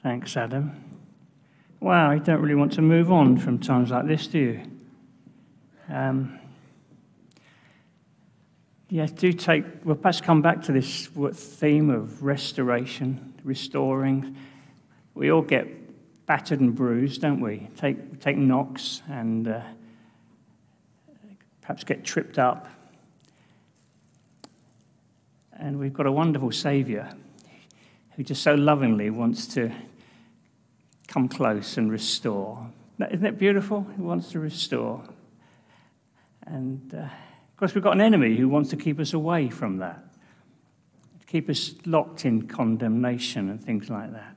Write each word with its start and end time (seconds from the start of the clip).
Thanks, 0.00 0.36
Adam. 0.36 0.76
Wow, 1.80 2.12
you 2.12 2.20
don't 2.20 2.40
really 2.40 2.54
want 2.54 2.72
to 2.74 2.82
move 2.82 3.10
on 3.10 3.36
from 3.36 3.58
times 3.58 3.90
like 3.90 4.06
this, 4.06 4.28
do 4.28 4.38
you? 4.38 4.62
Um, 5.88 6.38
yeah, 8.90 9.06
do 9.06 9.32
take, 9.32 9.64
we'll 9.82 9.96
perhaps 9.96 10.20
come 10.20 10.40
back 10.40 10.62
to 10.62 10.72
this 10.72 11.08
theme 11.08 11.90
of 11.90 12.22
restoration, 12.22 13.34
restoring. 13.42 14.36
We 15.14 15.32
all 15.32 15.42
get 15.42 15.66
battered 16.26 16.60
and 16.60 16.76
bruised, 16.76 17.20
don't 17.20 17.40
we? 17.40 17.68
Take, 17.76 18.20
take 18.20 18.36
knocks 18.36 19.02
and 19.08 19.48
uh, 19.48 19.62
perhaps 21.60 21.82
get 21.82 22.04
tripped 22.04 22.38
up. 22.38 22.68
And 25.58 25.80
we've 25.80 25.92
got 25.92 26.06
a 26.06 26.12
wonderful 26.12 26.52
Saviour 26.52 27.08
who 28.18 28.24
just 28.24 28.42
so 28.42 28.52
lovingly 28.52 29.10
wants 29.10 29.46
to 29.46 29.70
come 31.06 31.28
close 31.28 31.76
and 31.76 31.88
restore. 31.90 32.68
Isn't 32.98 33.22
that 33.22 33.38
beautiful? 33.38 33.86
He 33.94 34.02
wants 34.02 34.32
to 34.32 34.40
restore. 34.40 35.04
And 36.44 36.92
uh, 36.92 37.02
of 37.02 37.56
course, 37.56 37.76
we've 37.76 37.84
got 37.84 37.92
an 37.92 38.00
enemy 38.00 38.36
who 38.36 38.48
wants 38.48 38.70
to 38.70 38.76
keep 38.76 38.98
us 38.98 39.12
away 39.12 39.48
from 39.48 39.76
that, 39.78 40.02
keep 41.28 41.48
us 41.48 41.74
locked 41.86 42.24
in 42.24 42.48
condemnation 42.48 43.50
and 43.50 43.62
things 43.62 43.88
like 43.88 44.12
that. 44.12 44.34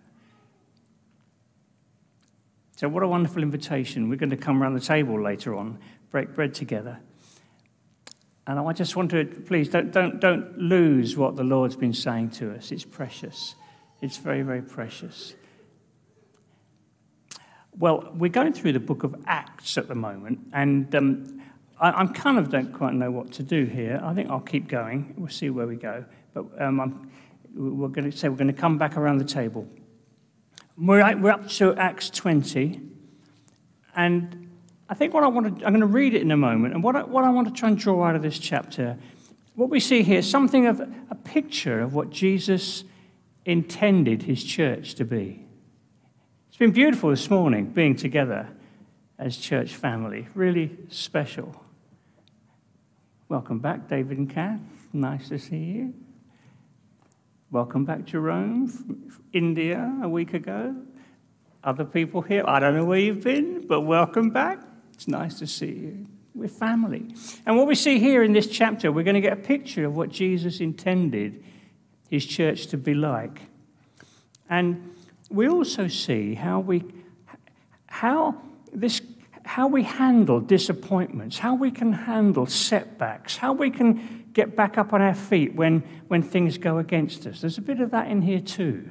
So, 2.76 2.88
what 2.88 3.02
a 3.02 3.07
wonderful 3.07 3.41
invitation. 3.41 4.09
We're 4.09 4.16
going 4.16 4.29
to 4.29 4.38
come 4.38 4.62
around 4.62 4.76
the 4.76 4.79
table 4.79 5.20
later 5.20 5.55
on, 5.55 5.79
break 6.12 6.35
bread 6.35 6.54
together. 6.54 6.99
And 8.45 8.59
I 8.59 8.73
just 8.73 8.95
want 8.95 9.09
to, 9.09 9.26
please, 9.26 9.70
don't, 9.70 9.91
don't, 9.91 10.20
don't 10.20 10.55
lose 10.59 11.18
what 11.18 11.35
the 11.35 11.43
Lord's 11.43 11.76
been 11.76 11.93
saying 11.93 12.29
to 12.32 12.55
us. 12.55 12.71
It's 12.71 12.85
precious. 12.85 13.55
It's 14.01 14.17
very, 14.17 14.41
very 14.41 14.63
precious. 14.63 15.35
Well, 17.77 18.12
we're 18.15 18.31
going 18.31 18.51
through 18.51 18.73
the 18.73 18.79
book 18.79 19.03
of 19.03 19.15
Acts 19.27 19.77
at 19.77 19.87
the 19.87 19.95
moment, 19.95 20.39
and 20.53 20.93
um, 20.95 21.41
I, 21.79 22.01
am 22.01 22.09
kind 22.09 22.39
of 22.39 22.49
don't 22.49 22.73
quite 22.73 22.95
know 22.95 23.11
what 23.11 23.31
to 23.34 23.43
do 23.43 23.65
here. 23.65 24.01
I 24.03 24.15
think 24.15 24.31
I'll 24.31 24.39
keep 24.39 24.67
going. 24.67 25.13
We'll 25.17 25.29
see 25.29 25.51
where 25.51 25.67
we 25.67 25.76
go. 25.76 26.03
But 26.34 26.45
um, 26.59 27.11
we're 27.53 27.89
going 27.89 28.09
to 28.09 28.17
say 28.17 28.27
we're 28.27 28.37
going 28.37 28.48
to 28.48 28.59
come 28.59 28.79
back 28.79 28.98
around 28.98 29.20
the 29.20 29.26
table. 29.26 29.67
We're, 30.77 31.15
we're 31.17 31.31
up 31.31 31.48
to 31.49 31.76
Acts 31.76 32.09
20, 32.09 32.81
and 33.95 34.49
I 34.89 34.95
think 34.95 35.13
what 35.13 35.23
I 35.23 35.27
want 35.27 35.59
to, 35.59 35.65
I'm 35.65 35.73
going 35.73 35.81
to 35.81 35.85
read 35.85 36.15
it 36.15 36.23
in 36.23 36.31
a 36.31 36.37
moment, 36.37 36.73
and 36.73 36.83
what 36.83 36.95
I, 36.95 37.04
what 37.04 37.23
I 37.23 37.29
want 37.29 37.48
to 37.49 37.54
try 37.54 37.70
and 37.70 37.77
draw 37.77 38.04
out 38.04 38.15
of 38.15 38.23
this 38.23 38.39
chapter, 38.39 38.98
what 39.54 39.70
we 39.70 39.79
see 39.79 40.01
here 40.01 40.20
is 40.20 40.29
something 40.29 40.65
of 40.65 40.79
a 40.79 41.15
picture 41.15 41.81
of 41.81 41.93
what 41.93 42.09
Jesus 42.09 42.83
intended 43.45 44.23
his 44.23 44.43
church 44.43 44.95
to 44.95 45.05
be. 45.05 45.45
It's 46.49 46.57
been 46.57 46.71
beautiful 46.71 47.09
this 47.09 47.29
morning 47.29 47.65
being 47.65 47.95
together 47.95 48.49
as 49.17 49.37
church 49.37 49.75
family, 49.75 50.27
really 50.33 50.77
special. 50.89 51.63
Welcome 53.29 53.59
back, 53.59 53.87
David 53.87 54.17
and 54.17 54.29
Kath. 54.29 54.59
Nice 54.93 55.29
to 55.29 55.39
see 55.39 55.57
you. 55.57 55.93
Welcome 57.49 57.85
back, 57.85 58.05
Jerome, 58.05 58.67
from 58.67 59.23
India 59.33 59.99
a 60.03 60.09
week 60.09 60.33
ago. 60.33 60.76
Other 61.63 61.85
people 61.85 62.21
here, 62.21 62.43
I 62.48 62.59
don't 62.59 62.76
know 62.76 62.85
where 62.85 62.99
you've 62.99 63.23
been, 63.23 63.67
but 63.67 63.81
welcome 63.81 64.29
back. 64.31 64.59
It's 64.94 65.07
nice 65.07 65.39
to 65.39 65.47
see 65.47 65.67
you. 65.67 66.07
We're 66.33 66.47
family. 66.47 67.13
And 67.45 67.57
what 67.57 67.67
we 67.67 67.75
see 67.75 68.00
here 68.00 68.23
in 68.23 68.33
this 68.33 68.47
chapter, 68.47 68.91
we're 68.91 69.03
going 69.03 69.16
to 69.16 69.22
get 69.22 69.33
a 69.33 69.41
picture 69.41 69.85
of 69.85 69.95
what 69.95 70.09
Jesus 70.09 70.59
intended 70.59 71.44
his 72.12 72.25
church 72.25 72.67
to 72.67 72.78
be 72.78 72.94
like. 72.94 73.41
And 74.50 74.94
we 75.31 75.47
also 75.47 75.88
see 75.88 76.35
how 76.35 76.59
we, 76.59 76.84
how 77.88 78.35
this, 78.73 79.01
how 79.45 79.67
we 79.67 79.83
handle 79.83 80.41
disappointments, 80.41 81.39
how 81.39 81.55
we 81.55 81.72
can 81.72 81.94
handle 81.94 82.45
setbacks, 82.45 83.38
how 83.38 83.53
we 83.53 83.72
can 83.72 84.25
get 84.33 84.57
back 84.57 84.77
up 84.77 84.91
on 84.91 85.01
our 85.01 85.16
feet 85.16 85.55
when, 85.55 85.83
when 86.09 86.22
things 86.22 86.57
go 86.57 86.77
against 86.79 87.25
us. 87.25 87.39
There's 87.39 87.57
a 87.57 87.61
bit 87.61 87.79
of 87.79 87.91
that 87.91 88.09
in 88.09 88.22
here 88.22 88.41
too. 88.41 88.89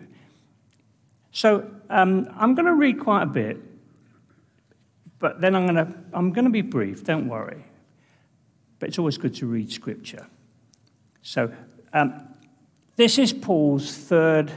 So 1.31 1.71
um, 1.91 2.27
I'm 2.37 2.55
going 2.55 2.67
to 2.67 2.75
read 2.75 2.99
quite 3.01 3.23
a 3.23 3.27
bit, 3.27 3.59
but 5.19 5.43
then 5.43 5.55
I'm 5.55 5.67
going 5.67 5.87
to 5.87 5.95
I'm 6.15 6.33
going 6.33 6.47
to 6.47 6.51
be 6.51 6.63
brief. 6.63 7.05
Don't 7.05 7.29
worry. 7.29 7.65
But 8.79 8.89
it's 8.89 8.99
always 8.99 9.19
good 9.19 9.35
to 9.37 9.47
read 9.47 9.71
scripture. 9.71 10.27
So 11.23 11.53
um, 11.93 12.30
this 13.01 13.19
is 13.19 13.33
Paul's 13.33 13.97
third 13.97 14.53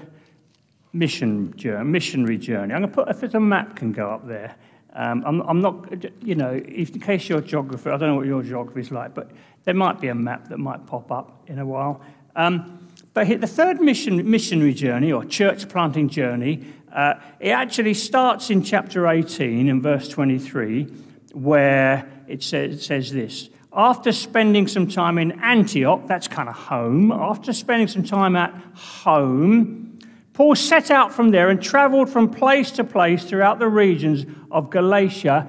mission 0.91 1.55
journey, 1.55 1.89
missionary 1.89 2.37
journey. 2.37 2.73
I'm 2.73 2.81
going 2.81 2.91
to 2.91 2.95
put, 2.95 3.07
if 3.07 3.21
there's 3.21 3.35
a 3.35 3.39
map 3.39 3.77
can 3.77 3.93
go 3.93 4.09
up 4.09 4.27
there. 4.27 4.53
Um, 4.93 5.23
I'm, 5.25 5.41
I'm, 5.43 5.61
not, 5.61 6.03
you 6.21 6.35
know, 6.35 6.53
in 6.53 6.85
case 6.99 7.29
your 7.29 7.39
geography, 7.39 7.89
I 7.89 7.95
don't 7.95 8.09
know 8.09 8.15
what 8.15 8.25
your 8.25 8.43
geography 8.43 8.81
is 8.81 8.91
like, 8.91 9.13
but 9.13 9.31
there 9.63 9.73
might 9.73 10.01
be 10.01 10.09
a 10.09 10.15
map 10.15 10.49
that 10.49 10.57
might 10.57 10.85
pop 10.85 11.09
up 11.09 11.43
in 11.47 11.57
a 11.57 11.65
while. 11.65 12.01
Um, 12.35 12.89
but 13.13 13.29
the 13.39 13.47
third 13.47 13.79
mission, 13.79 14.29
missionary 14.29 14.73
journey, 14.73 15.13
or 15.13 15.23
church 15.23 15.69
planting 15.69 16.09
journey, 16.09 16.65
uh, 16.91 17.13
it 17.39 17.51
actually 17.51 17.93
starts 17.93 18.49
in 18.49 18.61
chapter 18.61 19.07
18 19.07 19.69
in 19.69 19.81
verse 19.81 20.09
23, 20.09 20.83
where 21.31 22.05
it 22.27 22.53
it 22.53 22.81
says 22.81 23.13
this 23.13 23.49
after 23.75 24.11
spending 24.11 24.67
some 24.67 24.87
time 24.87 25.17
in 25.17 25.31
Antioch, 25.41 26.01
that's 26.07 26.27
kind 26.27 26.49
of 26.49 26.55
home, 26.55 27.11
after 27.11 27.53
spending 27.53 27.87
some 27.87 28.03
time 28.03 28.35
at 28.35 28.53
home, 28.75 29.99
Paul 30.33 30.55
set 30.55 30.89
out 30.89 31.13
from 31.13 31.29
there 31.29 31.49
and 31.49 31.61
traveled 31.61 32.09
from 32.09 32.29
place 32.29 32.71
to 32.71 32.83
place 32.83 33.23
throughout 33.23 33.59
the 33.59 33.67
regions 33.67 34.25
of 34.51 34.69
Galatia 34.71 35.47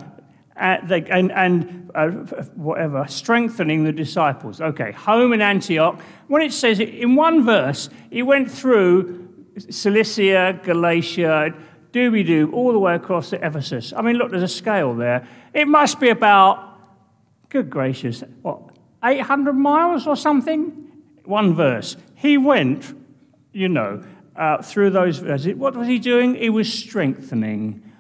and, 0.56 1.32
and 1.32 1.90
uh, 1.94 2.08
whatever, 2.54 3.06
strengthening 3.08 3.84
the 3.84 3.92
disciples. 3.92 4.60
Okay, 4.60 4.92
home 4.92 5.32
in 5.32 5.40
Antioch. 5.40 6.00
When 6.28 6.42
it 6.42 6.52
says 6.52 6.80
in 6.80 7.16
one 7.16 7.44
verse, 7.44 7.88
he 8.10 8.22
went 8.22 8.50
through 8.50 9.28
Cilicia, 9.70 10.60
Galatia, 10.62 11.54
dooby 11.92 12.26
doo, 12.26 12.50
all 12.52 12.72
the 12.72 12.78
way 12.78 12.94
across 12.94 13.30
to 13.30 13.44
Ephesus. 13.44 13.92
I 13.96 14.02
mean, 14.02 14.16
look, 14.16 14.30
there's 14.30 14.42
a 14.42 14.48
scale 14.48 14.94
there. 14.94 15.26
It 15.54 15.66
must 15.66 15.98
be 15.98 16.10
about 16.10 16.73
Good 17.54 17.70
gracious, 17.70 18.25
what, 18.42 18.62
800 19.04 19.53
miles 19.53 20.09
or 20.09 20.16
something? 20.16 20.91
One 21.25 21.54
verse. 21.54 21.97
He 22.16 22.37
went, 22.37 22.92
you 23.53 23.69
know, 23.69 24.03
uh, 24.34 24.60
through 24.60 24.91
those 24.91 25.19
verses. 25.19 25.54
What 25.54 25.76
was 25.76 25.87
he 25.87 26.00
doing? 26.00 26.34
He 26.34 26.50
was 26.50 26.72
strengthening 26.72 27.93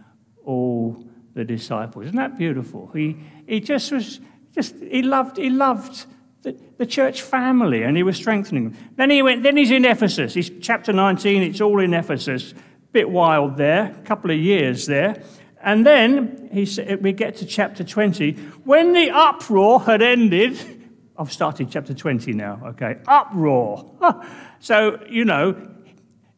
all 0.44 1.06
the 1.34 1.44
disciples. 1.44 2.06
Isn't 2.06 2.16
that 2.16 2.36
beautiful? 2.36 2.90
He, 2.96 3.16
he 3.46 3.60
just 3.60 3.92
was, 3.92 4.18
just, 4.52 4.74
he 4.80 5.02
loved, 5.02 5.36
he 5.36 5.50
loved 5.50 6.06
the, 6.42 6.58
the 6.78 6.84
church 6.84 7.22
family 7.22 7.84
and 7.84 7.96
he 7.96 8.02
was 8.02 8.16
strengthening 8.16 8.70
them. 8.70 8.78
Then 8.96 9.10
he 9.10 9.22
went, 9.22 9.44
then 9.44 9.56
he's 9.56 9.70
in 9.70 9.84
Ephesus. 9.84 10.34
He's 10.34 10.50
chapter 10.60 10.92
19, 10.92 11.44
it's 11.44 11.60
all 11.60 11.78
in 11.78 11.94
Ephesus. 11.94 12.54
Bit 12.90 13.08
wild 13.08 13.56
there, 13.56 13.94
a 13.96 14.02
couple 14.02 14.32
of 14.32 14.36
years 14.36 14.86
there. 14.86 15.22
And 15.64 15.86
then 15.86 16.50
he, 16.52 16.66
said, 16.66 17.02
we 17.02 17.12
get 17.12 17.36
to 17.36 17.46
chapter 17.46 17.82
20. 17.82 18.32
When 18.64 18.92
the 18.92 19.10
uproar 19.10 19.80
had 19.80 20.02
ended, 20.02 20.58
I've 21.18 21.32
started 21.32 21.70
chapter 21.70 21.94
20 21.94 22.34
now, 22.34 22.60
okay? 22.66 22.98
Uproar. 23.08 24.22
so, 24.60 25.02
you 25.08 25.24
know, 25.24 25.56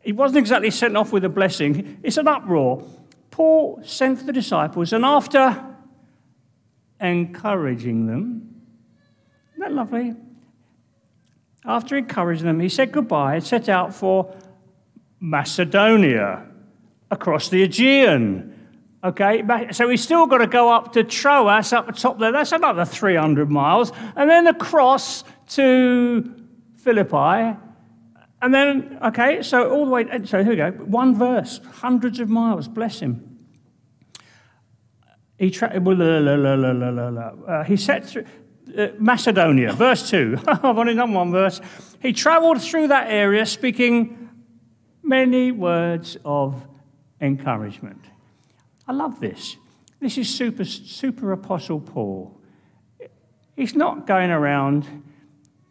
he 0.01 0.13
wasn't 0.13 0.39
exactly 0.39 0.71
sent 0.71 0.97
off 0.97 1.13
with 1.13 1.25
a 1.25 1.29
blessing, 1.29 1.99
it's 2.05 2.17
an 2.19 2.29
uproar. 2.29 2.85
Paul 3.33 3.81
sent 3.85 4.25
the 4.25 4.33
disciples, 4.33 4.93
and 4.93 5.05
after 5.05 5.75
encouraging 7.01 8.07
them, 8.07 8.63
isn't 9.51 9.61
that 9.61 9.73
lovely? 9.73 10.15
After 11.65 11.97
encouraging 11.97 12.47
them, 12.47 12.61
he 12.61 12.69
said 12.69 12.93
goodbye 12.93 13.35
and 13.35 13.45
set 13.45 13.69
out 13.69 13.93
for 13.93 14.37
Macedonia 15.19 16.47
across 17.11 17.49
the 17.49 17.65
Aegean 17.65 18.56
Okay, 19.07 19.45
so 19.71 19.89
he's 19.89 20.03
still 20.03 20.27
got 20.27 20.39
to 20.39 20.49
go 20.49 20.73
up 20.73 20.93
to 20.95 21.05
Troas 21.05 21.73
up 21.73 21.87
the 21.87 21.93
top 21.93 22.19
there. 22.19 22.33
That's 22.33 22.51
another 22.51 22.85
300 22.85 23.49
miles. 23.49 23.93
And 24.17 24.29
then 24.29 24.49
across 24.49 25.23
to 25.51 26.35
Philippi. 26.75 27.57
And 28.43 28.53
then, 28.53 28.99
okay, 29.05 29.43
so 29.43 29.71
all 29.71 29.85
the 29.85 29.93
way, 29.93 30.07
so 30.25 30.43
here 30.43 30.51
we 30.51 30.57
go. 30.57 30.73
One 30.73 31.15
verse, 31.15 31.61
hundreds 31.75 32.19
of 32.19 32.29
miles, 32.29 32.67
bless 32.67 32.99
him. 32.99 33.39
He, 35.39 35.53
tra- 35.53 35.69
uh, 35.69 37.63
he 37.63 37.77
set 37.77 38.07
through 38.07 38.25
uh, 38.77 38.89
Macedonia, 38.99 39.73
verse 39.73 40.11
2. 40.11 40.37
I've 40.49 40.65
only 40.65 40.95
done 40.95 41.13
one 41.13 41.31
verse. 41.31 41.61
He 42.03 42.13
traveled 42.13 42.61
through 42.61 42.89
that 42.89 43.09
area 43.09 43.47
speaking 43.47 44.31
many 45.05 45.53
words 45.53 46.17
of 46.25 46.61
encouragement. 47.21 48.01
I 48.87 48.93
love 48.93 49.21
this. 49.21 49.57
This 50.01 50.19
is 50.19 50.33
super, 50.33 50.65
super 50.65 51.33
Apostle 51.33 51.81
Paul. 51.81 52.41
He's 53.57 53.75
not 53.75 54.07
going 54.07 54.31
around 54.31 55.03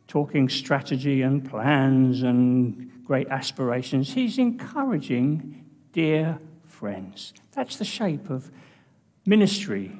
talking 0.08 0.50
strategy 0.50 1.22
and 1.22 1.48
plans 1.48 2.24
and 2.24 3.04
great 3.06 3.28
aspirations. 3.28 4.14
He's 4.14 4.38
encouraging 4.38 5.66
dear 5.92 6.40
friends. 6.66 7.34
That's 7.52 7.78
the 7.78 7.86
shape 7.86 8.30
of 8.30 8.52
ministry 9.26 9.92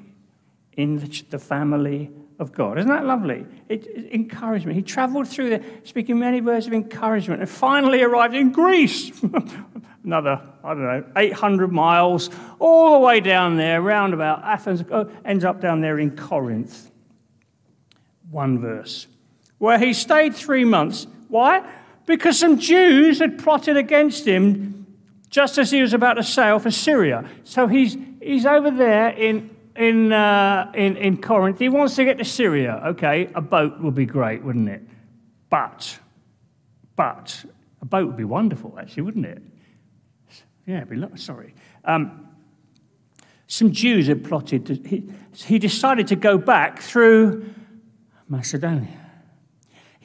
in 0.74 0.98
the 1.30 1.40
family 1.40 2.12
of 2.40 2.52
God. 2.52 2.78
Isn't 2.78 2.92
that 2.92 3.06
lovely? 3.06 3.46
It, 3.70 3.88
it 3.88 4.14
encouragement. 4.14 4.76
He 4.76 4.82
traveled 4.82 5.28
through 5.28 5.52
there, 5.52 5.64
speaking 5.84 6.20
many 6.20 6.42
words 6.42 6.68
of 6.68 6.74
encouragement, 6.74 7.42
and 7.42 7.50
finally 7.50 8.02
arrived 8.02 8.36
in 8.36 8.52
Greece. 8.52 9.12
Another, 10.04 10.42
I 10.64 10.70
don't 10.70 10.84
know, 10.84 11.06
800 11.16 11.72
miles, 11.72 12.30
all 12.60 12.94
the 12.94 13.00
way 13.00 13.20
down 13.20 13.58
there, 13.58 13.82
round 13.82 14.14
about 14.14 14.44
Athens, 14.44 14.84
oh, 14.92 15.10
ends 15.24 15.44
up 15.44 15.62
down 15.62 15.82
there 15.82 15.98
in 15.98 16.16
Corinth. 16.16 16.92
One 18.30 18.60
verse. 18.60 19.08
Where 19.58 19.80
he 19.80 19.94
stayed 19.94 20.36
three 20.36 20.66
months. 20.66 21.08
Why? 21.30 21.68
Because 22.06 22.38
some 22.38 22.60
Jews 22.60 23.20
had 23.20 23.40
plotted 23.40 23.78
against 23.78 24.28
him 24.28 24.86
just 25.30 25.58
as 25.58 25.72
he 25.72 25.82
was 25.82 25.94
about 25.94 26.14
to 26.14 26.24
sail 26.24 26.60
for 26.60 26.72
Syria. 26.72 27.28
So 27.44 27.68
he's, 27.68 27.98
he's 28.22 28.46
over 28.46 28.70
there 28.70 29.10
in 29.10 29.55
in, 29.76 30.12
uh, 30.12 30.72
in, 30.74 30.98
in 30.98 31.22
Corinth. 31.22 31.60
He 31.60 31.70
wants 31.70 31.96
to 31.96 32.06
get 32.06 32.18
to 32.18 32.26
Syria. 32.26 32.82
Okay, 32.88 33.30
a 33.36 33.42
boat 33.42 33.80
would 33.82 33.96
be 33.96 34.06
great, 34.06 34.44
wouldn't 34.44 34.70
it? 34.70 34.82
But, 35.50 36.00
but, 36.96 37.46
a 37.82 37.86
boat 37.86 38.08
would 38.08 38.18
be 38.18 38.24
wonderful, 38.24 38.78
actually, 38.80 39.04
wouldn't 39.04 39.26
it? 39.26 39.42
Yeah, 40.66 40.84
be, 40.84 41.02
sorry. 41.16 41.54
Um, 41.84 42.28
some 43.48 43.72
Jews 43.72 44.08
had 44.08 44.24
plotted, 44.24 44.66
to, 44.66 44.76
he, 44.76 45.08
he 45.34 45.60
decided 45.60 46.08
to 46.08 46.16
go 46.16 46.38
back 46.38 46.82
through 46.82 47.54
Macedonia. 48.28 49.05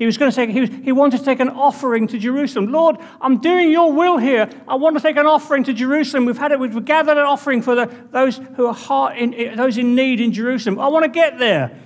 He 0.00 0.06
was 0.06 0.17
going 0.17 0.31
to 0.31 0.35
take, 0.35 0.49
he, 0.49 0.62
was, 0.62 0.70
he 0.70 0.93
wanted 0.93 1.19
to 1.19 1.25
take 1.26 1.41
an 1.41 1.50
offering 1.50 2.06
to 2.06 2.19
Jerusalem. 2.19 2.73
Lord, 2.73 2.97
I'm 3.20 3.37
doing 3.37 3.70
your 3.70 3.93
will 3.93 4.17
here. 4.17 4.49
I 4.67 4.76
want 4.76 4.97
to 4.97 5.02
take 5.02 5.19
an 5.19 5.26
offering 5.26 5.62
to 5.64 5.75
Jerusalem. 5.75 6.25
We've 6.25 6.38
had 6.38 6.52
it, 6.52 6.58
we've 6.58 6.82
gathered 6.87 7.19
an 7.19 7.26
offering 7.26 7.61
for 7.61 7.75
the, 7.75 7.94
those 8.11 8.38
who 8.56 8.64
are 8.64 8.73
heart 8.73 9.19
in, 9.19 9.56
those 9.56 9.76
in 9.76 9.94
need 9.94 10.19
in 10.23 10.32
Jerusalem. 10.32 10.81
I 10.81 10.88
want 10.88 11.05
to 11.05 11.11
get 11.11 11.38
there. 11.38 11.79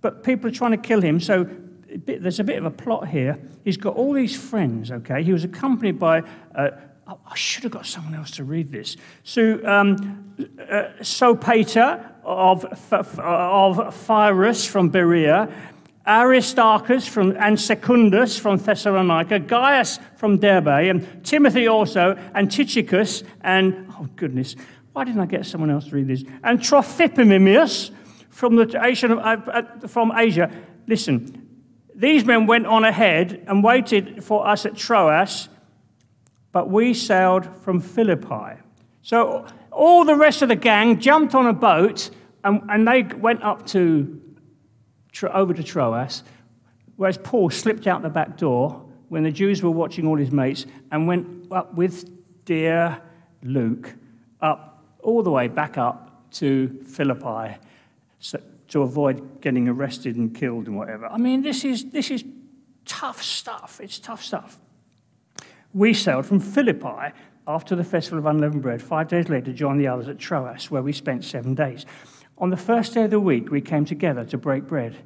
But 0.00 0.24
people 0.24 0.50
are 0.50 0.52
trying 0.52 0.72
to 0.72 0.78
kill 0.78 1.00
him. 1.00 1.20
So 1.20 1.48
there's 2.06 2.40
a 2.40 2.44
bit 2.44 2.58
of 2.58 2.64
a 2.64 2.72
plot 2.72 3.06
here. 3.06 3.38
He's 3.62 3.76
got 3.76 3.94
all 3.94 4.14
these 4.14 4.36
friends, 4.36 4.90
okay? 4.90 5.22
He 5.22 5.32
was 5.32 5.44
accompanied 5.44 6.00
by, 6.00 6.24
uh, 6.56 6.70
I 7.06 7.36
should 7.36 7.62
have 7.62 7.72
got 7.72 7.86
someone 7.86 8.16
else 8.16 8.32
to 8.32 8.42
read 8.42 8.72
this. 8.72 8.96
So, 9.22 9.64
um, 9.64 10.34
uh, 10.68 10.88
Sopater 11.02 12.14
of, 12.24 12.64
of 12.64 14.06
Pyrrhus 14.08 14.66
from 14.66 14.88
Berea, 14.88 15.48
Aristarchus 16.10 17.06
from, 17.06 17.36
and 17.38 17.58
Secundus 17.58 18.36
from 18.36 18.56
Thessalonica, 18.56 19.38
Gaius 19.38 20.00
from 20.16 20.38
Derbe, 20.38 20.90
and 20.90 21.24
Timothy 21.24 21.68
also, 21.68 22.18
and 22.34 22.50
Tychicus, 22.50 23.22
and, 23.42 23.86
oh 23.92 24.08
goodness, 24.16 24.56
why 24.92 25.04
didn't 25.04 25.20
I 25.20 25.26
get 25.26 25.46
someone 25.46 25.70
else 25.70 25.86
to 25.86 25.94
read 25.94 26.08
this? 26.08 26.24
And 26.42 26.60
Trophimus 26.60 27.92
from, 28.28 28.56
the 28.56 28.80
Asian, 28.84 29.12
uh, 29.12 29.22
uh, 29.22 29.86
from 29.86 30.12
Asia. 30.16 30.50
Listen, 30.88 31.46
these 31.94 32.24
men 32.24 32.46
went 32.46 32.66
on 32.66 32.84
ahead 32.84 33.44
and 33.46 33.62
waited 33.62 34.24
for 34.24 34.44
us 34.48 34.66
at 34.66 34.76
Troas, 34.76 35.48
but 36.50 36.68
we 36.68 36.92
sailed 36.92 37.48
from 37.62 37.80
Philippi. 37.80 38.60
So 39.02 39.46
all 39.70 40.04
the 40.04 40.16
rest 40.16 40.42
of 40.42 40.48
the 40.48 40.56
gang 40.56 40.98
jumped 40.98 41.36
on 41.36 41.46
a 41.46 41.52
boat 41.52 42.10
and, 42.42 42.62
and 42.68 42.88
they 42.88 43.02
went 43.02 43.42
up 43.44 43.64
to 43.68 44.20
over 45.24 45.54
to 45.54 45.62
Troas, 45.62 46.22
whereas 46.96 47.18
Paul 47.18 47.50
slipped 47.50 47.86
out 47.86 48.02
the 48.02 48.08
back 48.08 48.36
door 48.36 48.84
when 49.08 49.22
the 49.22 49.30
Jews 49.30 49.62
were 49.62 49.70
watching 49.70 50.06
all 50.06 50.16
his 50.16 50.30
mates 50.30 50.66
and 50.92 51.06
went 51.06 51.50
up 51.52 51.74
with 51.74 52.44
dear 52.44 53.00
Luke 53.42 53.94
up 54.40 54.84
all 55.02 55.22
the 55.22 55.30
way 55.30 55.48
back 55.48 55.78
up 55.78 56.30
to 56.32 56.68
Philippi 56.86 57.56
so, 58.18 58.40
to 58.68 58.82
avoid 58.82 59.40
getting 59.40 59.68
arrested 59.68 60.16
and 60.16 60.34
killed 60.34 60.66
and 60.66 60.76
whatever. 60.76 61.06
I 61.06 61.18
mean, 61.18 61.42
this 61.42 61.64
is, 61.64 61.90
this 61.90 62.10
is 62.10 62.24
tough 62.84 63.22
stuff. 63.22 63.80
It's 63.82 63.98
tough 63.98 64.22
stuff. 64.22 64.58
We 65.72 65.94
sailed 65.94 66.26
from 66.26 66.40
Philippi 66.40 67.12
after 67.46 67.74
the 67.74 67.84
festival 67.84 68.18
of 68.18 68.26
unleavened 68.26 68.62
bread, 68.62 68.80
five 68.82 69.08
days 69.08 69.28
later, 69.28 69.52
joined 69.52 69.80
the 69.80 69.88
others 69.88 70.08
at 70.08 70.18
Troas, 70.18 70.70
where 70.70 70.82
we 70.82 70.92
spent 70.92 71.24
seven 71.24 71.54
days. 71.54 71.84
On 72.40 72.48
the 72.48 72.56
first 72.56 72.94
day 72.94 73.04
of 73.04 73.10
the 73.10 73.20
week, 73.20 73.50
we 73.50 73.60
came 73.60 73.84
together 73.84 74.24
to 74.24 74.38
break 74.38 74.66
bread. 74.66 74.96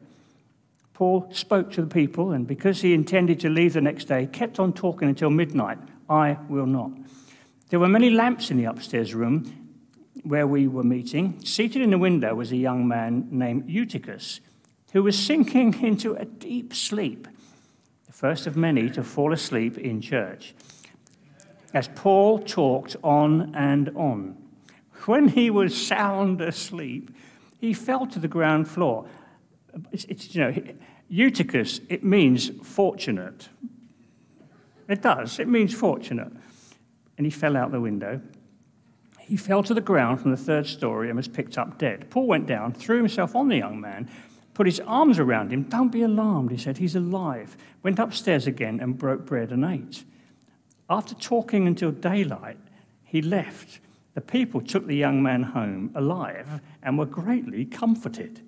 Paul 0.92 1.28
spoke 1.32 1.72
to 1.72 1.82
the 1.82 1.92
people, 1.92 2.30
and 2.30 2.46
because 2.46 2.80
he 2.80 2.94
intended 2.94 3.40
to 3.40 3.50
leave 3.50 3.72
the 3.72 3.80
next 3.80 4.04
day, 4.04 4.26
kept 4.26 4.60
on 4.60 4.72
talking 4.72 5.08
until 5.08 5.30
midnight. 5.30 5.78
I 6.08 6.38
will 6.48 6.66
not. 6.66 6.92
There 7.70 7.80
were 7.80 7.88
many 7.88 8.10
lamps 8.10 8.52
in 8.52 8.56
the 8.56 8.66
upstairs 8.66 9.14
room 9.14 9.52
where 10.22 10.46
we 10.46 10.68
were 10.68 10.84
meeting. 10.84 11.44
Seated 11.44 11.82
in 11.82 11.90
the 11.90 11.98
window 11.98 12.36
was 12.36 12.52
a 12.52 12.56
young 12.56 12.86
man 12.86 13.26
named 13.32 13.68
Eutychus, 13.68 14.40
who 14.92 15.02
was 15.02 15.18
sinking 15.18 15.74
into 15.82 16.14
a 16.14 16.24
deep 16.24 16.72
sleep, 16.72 17.26
the 18.06 18.12
first 18.12 18.46
of 18.46 18.56
many 18.56 18.88
to 18.90 19.02
fall 19.02 19.32
asleep 19.32 19.76
in 19.76 20.00
church. 20.00 20.54
As 21.72 21.88
Paul 21.88 22.38
talked 22.38 22.94
on 23.02 23.52
and 23.56 23.88
on, 23.96 24.43
when 25.06 25.28
he 25.28 25.50
was 25.50 25.74
sound 25.74 26.40
asleep, 26.40 27.10
he 27.60 27.72
fell 27.72 28.06
to 28.06 28.18
the 28.18 28.28
ground 28.28 28.68
floor. 28.68 29.06
It's, 29.92 30.04
it's, 30.04 30.34
you 30.34 30.40
know, 30.40 30.54
Eutychus, 31.08 31.80
it 31.88 32.04
means 32.04 32.50
fortunate. 32.62 33.48
It 34.88 35.02
does, 35.02 35.38
it 35.38 35.48
means 35.48 35.74
fortunate. 35.74 36.32
And 37.16 37.26
he 37.26 37.30
fell 37.30 37.56
out 37.56 37.72
the 37.72 37.80
window. 37.80 38.20
He 39.20 39.36
fell 39.36 39.62
to 39.62 39.74
the 39.74 39.80
ground 39.80 40.20
from 40.20 40.30
the 40.30 40.36
third 40.36 40.66
story 40.66 41.08
and 41.08 41.16
was 41.16 41.28
picked 41.28 41.56
up 41.56 41.78
dead. 41.78 42.10
Paul 42.10 42.26
went 42.26 42.46
down, 42.46 42.72
threw 42.72 42.98
himself 42.98 43.34
on 43.34 43.48
the 43.48 43.56
young 43.56 43.80
man, 43.80 44.10
put 44.52 44.66
his 44.66 44.80
arms 44.80 45.18
around 45.18 45.52
him. 45.52 45.62
Don't 45.62 45.88
be 45.88 46.02
alarmed, 46.02 46.50
he 46.50 46.58
said, 46.58 46.78
he's 46.78 46.94
alive. 46.94 47.56
Went 47.82 47.98
upstairs 47.98 48.46
again 48.46 48.80
and 48.80 48.98
broke 48.98 49.24
bread 49.24 49.50
and 49.50 49.64
ate. 49.64 50.04
After 50.90 51.14
talking 51.14 51.66
until 51.66 51.90
daylight, 51.90 52.58
he 53.02 53.22
left 53.22 53.80
the 54.14 54.20
people 54.20 54.60
took 54.60 54.86
the 54.86 54.96
young 54.96 55.22
man 55.22 55.42
home 55.42 55.90
alive 55.94 56.60
and 56.82 56.98
were 56.98 57.06
greatly 57.06 57.64
comforted. 57.64 58.40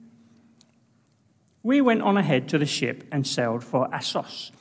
We 1.63 1.81
went 1.81 2.03
on 2.03 2.17
ahead 2.17 2.49
to 2.51 2.59
the 2.59 2.67
ship 2.67 3.05
and 3.11 3.27
sailed 3.27 3.65
for 3.65 3.93
Assos, 3.93 4.53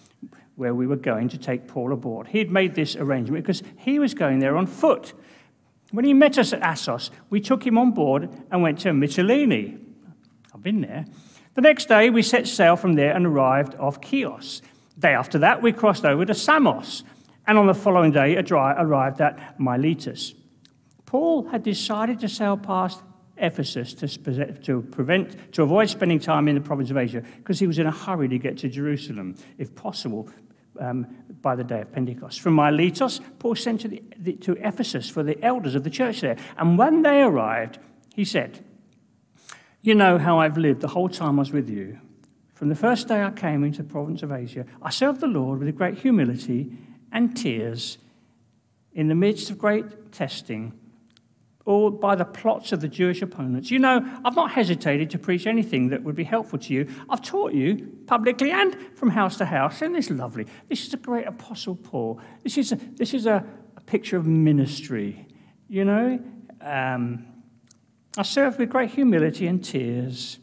where 0.56 0.74
we 0.74 0.88
were 0.88 0.96
going 0.96 1.30
to 1.30 1.38
take 1.38 1.68
Paul 1.68 1.94
aboard. 1.94 2.28
He 2.28 2.40
had 2.40 2.50
made 2.50 2.74
this 2.74 2.96
arrangement 2.96 3.44
because 3.44 3.62
he 3.78 4.00
was 4.00 4.16
going 4.16 4.40
there 4.40 4.57
on 4.57 4.66
foot. 4.66 5.14
When 5.92 6.06
he 6.06 6.16
met 6.16 6.40
us 6.40 6.52
at 6.52 6.64
Assos, 6.64 7.12
we 7.30 7.40
took 7.40 7.66
him 7.66 7.78
on 7.78 7.92
board 7.92 8.28
and 8.50 8.64
went 8.64 8.80
to 8.80 8.90
Mytilene. 8.90 9.80
I've 10.54 10.64
been 10.64 10.81
there. 10.81 11.06
The 11.54 11.62
next 11.62 11.88
day, 11.88 12.09
we 12.09 12.24
set 12.24 12.47
sail 12.47 12.76
from 12.76 12.94
there 12.94 13.16
and 13.16 13.28
arrived 13.28 13.76
off 13.76 14.00
Chios. 14.04 14.64
The 14.95 15.02
day 15.02 15.14
after 15.14 15.38
that, 15.40 15.62
we 15.62 15.71
crossed 15.71 16.04
over 16.04 16.26
to 16.26 16.33
Samos, 16.33 17.04
and 17.45 17.57
on 17.59 17.68
the 17.68 17.76
following 17.76 18.12
day, 18.12 18.35
arrived 18.35 19.21
at 19.21 19.59
Miletus. 19.59 20.33
Paul 21.16 21.48
had 21.48 21.64
decided 21.64 22.19
to 22.19 22.28
sail 22.28 22.57
past 22.57 23.02
Ephesus 23.38 23.94
to, 23.94 24.07
to, 24.64 24.81
prevent, 24.81 25.54
to 25.54 25.64
avoid 25.64 25.90
spending 25.90 26.19
time 26.19 26.50
in 26.50 26.56
the 26.56 26.62
province 26.62 26.92
of 26.92 26.98
Asia 26.98 27.24
because 27.38 27.57
he 27.57 27.68
was 27.68 27.80
in 27.80 27.88
a 27.88 27.92
hurry 27.92 28.28
to 28.28 28.38
get 28.38 28.57
to 28.57 28.68
Jerusalem, 28.68 29.38
if 29.57 29.74
possible, 29.74 30.30
um, 30.78 31.07
by 31.42 31.56
the 31.56 31.64
day 31.64 31.80
of 31.80 31.94
Pentecost. 31.94 32.42
From 32.42 32.56
Miletus, 32.56 33.22
Paul 33.40 33.56
sent 33.56 33.80
to, 33.80 33.88
the, 33.88 34.04
the, 34.18 34.34
to 34.34 34.57
Ephesus 34.60 35.10
for 35.10 35.24
the 35.24 35.42
elders 35.42 35.74
of 35.74 35.86
the 35.86 35.90
church 35.90 36.19
there. 36.19 36.36
And 36.57 36.78
when 36.78 37.02
they 37.02 37.22
arrived, 37.22 37.80
he 38.14 38.26
said, 38.26 38.66
You 39.81 39.95
know 39.95 40.18
how 40.18 40.40
I've 40.40 40.57
lived 40.57 40.81
the 40.81 40.90
whole 40.90 41.07
time 41.07 41.40
I 41.40 41.44
was 41.44 41.52
with 41.54 41.69
you. 41.69 41.98
From 42.56 42.68
the 42.68 42.76
first 42.76 43.07
day 43.07 43.24
I 43.24 43.31
came 43.31 43.64
into 43.64 43.84
the 43.84 43.90
province 43.90 44.22
of 44.22 44.34
Asia, 44.34 44.66
I 44.81 44.90
served 44.90 45.22
the 45.22 45.28
Lord 45.28 45.60
with 45.60 45.78
great 45.78 45.98
humility 45.98 46.74
and 47.14 47.38
tears 47.38 48.00
in 48.92 49.07
the 49.07 49.16
midst 49.16 49.50
of 49.50 49.57
great 49.57 50.12
testing 50.12 50.78
or 51.66 51.92
by 51.92 52.16
the 52.16 52.26
plots 52.26 52.72
of 52.72 52.80
the 52.80 52.88
Jewish 52.88 53.22
opponents. 53.22 53.72
You 53.72 53.80
know, 53.80 53.98
I've 54.24 54.36
not 54.36 54.52
hesitated 54.52 55.10
to 55.10 55.19
preach 55.19 55.48
anything 55.48 55.90
that 55.90 56.04
would 56.04 56.16
be 56.16 56.24
helpful 56.24 56.60
to 56.60 56.74
you. 56.74 56.88
I've 57.10 57.24
taught 57.24 57.54
you 57.54 57.98
publicly 58.06 58.52
and 58.52 58.78
from 58.95 59.10
house 59.10 59.38
to 59.38 59.45
house. 59.45 59.78
Isn't 59.78 59.94
this 59.94 60.12
lovely? 60.12 60.45
This 60.69 60.86
is 60.86 60.94
a 60.94 60.98
great 60.98 61.28
Apostle 61.28 61.76
Paul. 61.76 62.22
This 62.44 62.57
is 62.57 62.72
a, 62.72 62.76
this 62.76 63.14
is 63.14 63.26
a, 63.26 63.44
a 63.76 63.81
picture 63.81 64.16
of 64.16 64.28
ministry. 64.28 65.28
You 65.68 65.86
know, 65.86 66.19
um, 66.62 67.26
I 68.16 68.22
served 68.22 68.60
with 68.60 68.69
great 68.69 68.92
humility 68.92 69.48
and 69.48 69.64
tears 69.64 70.38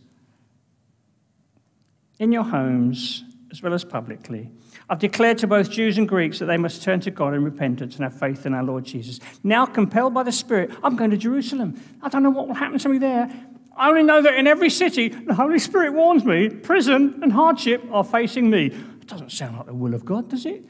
in 2.19 2.33
your 2.33 2.45
homes 2.45 3.25
as 3.53 3.63
well 3.63 3.75
as 3.75 3.85
publicly. 3.85 4.51
I've 4.93 4.99
declared 4.99 5.39
to 5.39 5.47
both 5.47 5.71
Jews 5.71 5.97
and 5.97 6.07
Greeks 6.07 6.39
that 6.39 6.45
they 6.45 6.59
must 6.59 6.83
turn 6.83 7.01
to 7.01 7.11
God 7.11 7.33
in 7.33 7.43
repentance 7.43 7.95
and 7.97 8.05
have 8.05 8.13
faith 8.13 8.45
in 8.45 8.53
our 8.53 8.63
Lord 8.63 8.85
Jesus. 8.85 9.21
Now, 9.43 9.65
compelled 9.65 10.13
by 10.13 10.23
the 10.23 10.33
Spirit, 10.33 10.71
I'm 10.85 10.97
going 10.97 11.09
to 11.13 11.17
Jerusalem. 11.17 11.81
I 12.03 12.11
don't 12.11 12.23
know 12.23 12.29
what 12.29 12.47
will 12.47 12.55
happen 12.55 12.79
to 12.79 12.91
me 12.91 12.99
there. 12.99 13.33
I 13.75 13.89
only 13.89 14.03
know 14.03 14.21
that 14.21 14.35
in 14.35 14.47
every 14.47 14.69
city, 14.69 15.09
the 15.09 15.33
Holy 15.33 15.59
Spirit 15.59 15.95
warns 15.95 16.27
me 16.27 16.51
prison 16.51 17.21
and 17.23 17.33
hardship 17.33 17.83
are 17.91 18.05
facing 18.05 18.51
me. 18.51 18.67
It 18.67 19.07
doesn't 19.07 19.33
sound 19.33 19.57
like 19.57 19.65
the 19.65 19.73
will 19.73 19.95
of 19.95 20.05
God, 20.05 20.29
does 20.29 20.45
it? 20.45 20.63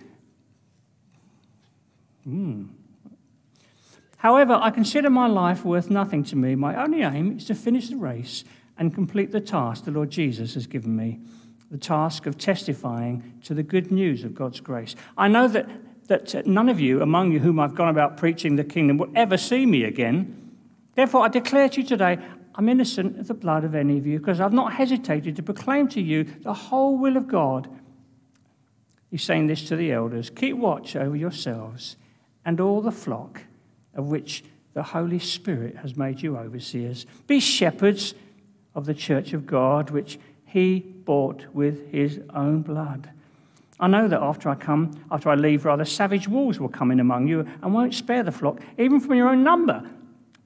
Hmm. 2.22 2.66
However, 4.18 4.52
I 4.52 4.70
consider 4.70 5.10
my 5.10 5.26
life 5.26 5.64
worth 5.64 5.90
nothing 5.90 6.22
to 6.26 6.36
me. 6.36 6.54
My 6.54 6.80
only 6.80 7.02
aim 7.02 7.38
is 7.38 7.46
to 7.46 7.56
finish 7.56 7.88
the 7.88 7.96
race 7.96 8.44
and 8.78 8.94
complete 8.94 9.32
the 9.32 9.40
task 9.40 9.84
the 9.84 9.90
Lord 9.90 10.10
Jesus 10.10 10.54
has 10.54 10.68
given 10.68 10.94
me 10.94 11.18
the 11.72 11.78
task 11.78 12.26
of 12.26 12.36
testifying 12.36 13.40
to 13.42 13.54
the 13.54 13.62
good 13.62 13.90
news 13.90 14.24
of 14.24 14.34
God's 14.34 14.60
grace. 14.60 14.94
I 15.16 15.26
know 15.26 15.48
that, 15.48 15.66
that 16.06 16.34
uh, 16.34 16.42
none 16.44 16.68
of 16.68 16.78
you 16.78 17.00
among 17.00 17.32
you 17.32 17.38
whom 17.38 17.58
I've 17.58 17.74
gone 17.74 17.88
about 17.88 18.18
preaching 18.18 18.56
the 18.56 18.62
kingdom 18.62 18.98
will 18.98 19.10
ever 19.14 19.38
see 19.38 19.64
me 19.64 19.84
again. 19.84 20.54
Therefore, 20.94 21.24
I 21.24 21.28
declare 21.28 21.70
to 21.70 21.80
you 21.80 21.86
today, 21.86 22.18
I'm 22.54 22.68
innocent 22.68 23.18
of 23.18 23.26
the 23.26 23.32
blood 23.32 23.64
of 23.64 23.74
any 23.74 23.96
of 23.96 24.06
you 24.06 24.18
because 24.18 24.38
I've 24.38 24.52
not 24.52 24.74
hesitated 24.74 25.34
to 25.36 25.42
proclaim 25.42 25.88
to 25.88 26.00
you 26.02 26.24
the 26.24 26.52
whole 26.52 26.98
will 26.98 27.16
of 27.16 27.26
God. 27.26 27.70
He's 29.10 29.24
saying 29.24 29.46
this 29.46 29.66
to 29.68 29.76
the 29.76 29.92
elders 29.92 30.28
keep 30.28 30.58
watch 30.58 30.94
over 30.94 31.16
yourselves 31.16 31.96
and 32.44 32.60
all 32.60 32.82
the 32.82 32.92
flock 32.92 33.40
of 33.94 34.10
which 34.10 34.44
the 34.74 34.82
Holy 34.82 35.18
Spirit 35.18 35.76
has 35.76 35.96
made 35.96 36.20
you 36.20 36.36
overseers. 36.36 37.06
Be 37.26 37.40
shepherds 37.40 38.12
of 38.74 38.84
the 38.84 38.94
church 38.94 39.32
of 39.32 39.46
God, 39.46 39.88
which 39.88 40.18
he 40.44 40.91
bought 41.04 41.46
with 41.52 41.90
his 41.90 42.20
own 42.34 42.62
blood. 42.62 43.10
I 43.80 43.88
know 43.88 44.06
that 44.06 44.20
after 44.20 44.48
I 44.48 44.54
come, 44.54 44.92
after 45.10 45.28
I 45.28 45.34
leave, 45.34 45.64
rather 45.64 45.84
savage 45.84 46.28
wolves 46.28 46.60
will 46.60 46.68
come 46.68 46.90
in 46.90 47.00
among 47.00 47.26
you 47.26 47.40
and 47.62 47.74
won't 47.74 47.94
spare 47.94 48.22
the 48.22 48.30
flock, 48.30 48.60
even 48.78 49.00
from 49.00 49.14
your 49.14 49.28
own 49.28 49.42
number. 49.42 49.82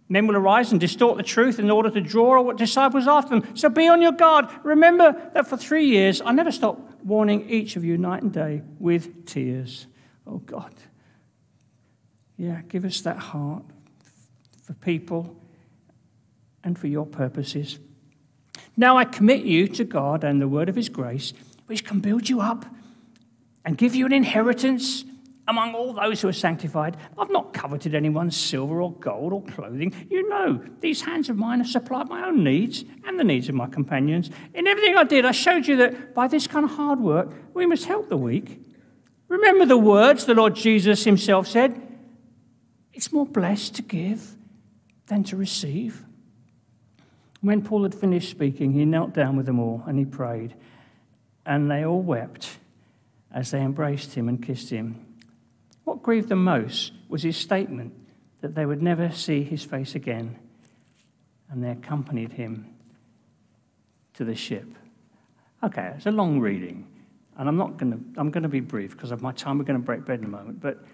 Men 0.08 0.26
will 0.26 0.36
arise 0.36 0.70
and 0.70 0.80
distort 0.80 1.16
the 1.16 1.22
truth 1.22 1.58
in 1.58 1.70
order 1.70 1.90
to 1.90 2.00
draw 2.00 2.40
what 2.40 2.56
disciples 2.56 3.08
after 3.08 3.38
them. 3.40 3.56
So 3.56 3.68
be 3.68 3.88
on 3.88 4.00
your 4.00 4.12
guard. 4.12 4.46
Remember 4.62 5.30
that 5.34 5.48
for 5.48 5.56
three 5.56 5.86
years 5.86 6.22
I 6.24 6.32
never 6.32 6.52
stopped 6.52 7.04
warning 7.04 7.50
each 7.50 7.76
of 7.76 7.84
you 7.84 7.98
night 7.98 8.22
and 8.22 8.32
day 8.32 8.62
with 8.78 9.26
tears. 9.26 9.86
Oh 10.26 10.38
God. 10.38 10.72
Yeah, 12.36 12.62
give 12.68 12.84
us 12.84 13.00
that 13.02 13.18
heart 13.18 13.64
for 14.62 14.74
people 14.74 15.36
and 16.62 16.78
for 16.78 16.86
your 16.86 17.06
purposes. 17.06 17.78
Now 18.76 18.98
I 18.98 19.04
commit 19.04 19.44
you 19.44 19.68
to 19.68 19.84
God 19.84 20.24
and 20.24 20.40
the 20.40 20.48
word 20.48 20.68
of 20.68 20.76
his 20.76 20.88
grace, 20.88 21.32
which 21.66 21.84
can 21.84 22.00
build 22.00 22.28
you 22.28 22.40
up 22.40 22.66
and 23.64 23.76
give 23.78 23.94
you 23.94 24.06
an 24.06 24.12
inheritance 24.12 25.04
among 25.48 25.74
all 25.74 25.92
those 25.92 26.20
who 26.20 26.28
are 26.28 26.32
sanctified. 26.32 26.96
I've 27.16 27.30
not 27.30 27.52
coveted 27.52 27.94
anyone's 27.94 28.36
silver 28.36 28.82
or 28.82 28.92
gold 28.92 29.32
or 29.32 29.42
clothing. 29.42 29.94
You 30.10 30.28
know, 30.28 30.62
these 30.80 31.02
hands 31.02 31.28
of 31.28 31.36
mine 31.36 31.58
have 31.58 31.68
supplied 31.68 32.08
my 32.08 32.26
own 32.26 32.42
needs 32.42 32.84
and 33.06 33.18
the 33.18 33.24
needs 33.24 33.48
of 33.48 33.54
my 33.54 33.66
companions. 33.66 34.30
In 34.54 34.66
everything 34.66 34.96
I 34.96 35.04
did, 35.04 35.24
I 35.24 35.32
showed 35.32 35.66
you 35.66 35.76
that 35.76 36.14
by 36.14 36.26
this 36.26 36.46
kind 36.46 36.64
of 36.64 36.72
hard 36.72 37.00
work, 37.00 37.30
we 37.54 37.66
must 37.66 37.84
help 37.84 38.08
the 38.08 38.16
weak. 38.16 38.60
Remember 39.28 39.66
the 39.66 39.78
words 39.78 40.26
the 40.26 40.34
Lord 40.34 40.54
Jesus 40.54 41.04
himself 41.04 41.46
said 41.46 41.82
it's 42.92 43.12
more 43.12 43.26
blessed 43.26 43.74
to 43.76 43.82
give 43.82 44.34
than 45.06 45.22
to 45.24 45.36
receive. 45.36 46.05
When 47.46 47.62
Paul 47.62 47.84
had 47.84 47.94
finished 47.94 48.28
speaking, 48.28 48.72
he 48.72 48.84
knelt 48.84 49.14
down 49.14 49.36
with 49.36 49.46
them 49.46 49.60
all 49.60 49.84
and 49.86 49.96
he 50.00 50.04
prayed. 50.04 50.56
And 51.46 51.70
they 51.70 51.84
all 51.84 52.02
wept 52.02 52.58
as 53.32 53.52
they 53.52 53.60
embraced 53.60 54.14
him 54.14 54.28
and 54.28 54.42
kissed 54.42 54.68
him. 54.68 55.06
What 55.84 56.02
grieved 56.02 56.28
them 56.28 56.42
most 56.42 56.90
was 57.08 57.22
his 57.22 57.36
statement 57.36 57.94
that 58.40 58.56
they 58.56 58.66
would 58.66 58.82
never 58.82 59.12
see 59.12 59.44
his 59.44 59.62
face 59.62 59.94
again. 59.94 60.36
And 61.48 61.62
they 61.62 61.70
accompanied 61.70 62.32
him 62.32 62.74
to 64.14 64.24
the 64.24 64.34
ship. 64.34 64.66
Okay, 65.62 65.92
it's 65.96 66.06
a 66.06 66.10
long 66.10 66.40
reading. 66.40 66.84
And 67.38 67.48
I'm 67.48 67.56
not 67.56 67.76
going 67.76 67.92
to, 67.92 68.20
I'm 68.20 68.32
going 68.32 68.42
to 68.42 68.48
be 68.48 68.58
brief 68.58 68.90
because 68.90 69.12
of 69.12 69.22
my 69.22 69.30
time. 69.30 69.58
We're 69.58 69.64
going 69.64 69.78
to 69.78 69.86
break 69.86 70.04
bread 70.04 70.18
in 70.18 70.24
a 70.24 70.28
moment. 70.28 70.60
But 70.60 70.84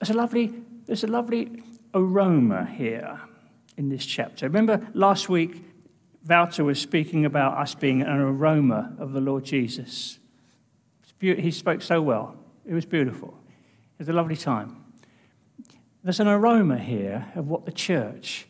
there's 0.00 0.08
a 0.08 0.14
lovely, 0.14 0.54
there's 0.86 1.04
a 1.04 1.06
lovely 1.06 1.62
aroma 1.92 2.64
here 2.64 3.20
in 3.76 3.88
this 3.88 4.04
chapter. 4.04 4.46
Remember 4.46 4.86
last 4.94 5.28
week, 5.28 5.62
Wouter 6.26 6.64
was 6.64 6.80
speaking 6.80 7.24
about 7.24 7.56
us 7.56 7.74
being 7.74 8.02
an 8.02 8.18
aroma 8.18 8.94
of 8.98 9.12
the 9.12 9.20
Lord 9.20 9.44
Jesus. 9.44 10.18
He 11.20 11.50
spoke 11.50 11.82
so 11.82 12.02
well. 12.02 12.36
It 12.66 12.74
was 12.74 12.84
beautiful. 12.84 13.38
It 13.94 14.00
was 14.00 14.08
a 14.08 14.12
lovely 14.12 14.36
time. 14.36 14.84
There's 16.02 16.20
an 16.20 16.28
aroma 16.28 16.78
here 16.78 17.26
of 17.34 17.48
what 17.48 17.64
the 17.64 17.72
church 17.72 18.46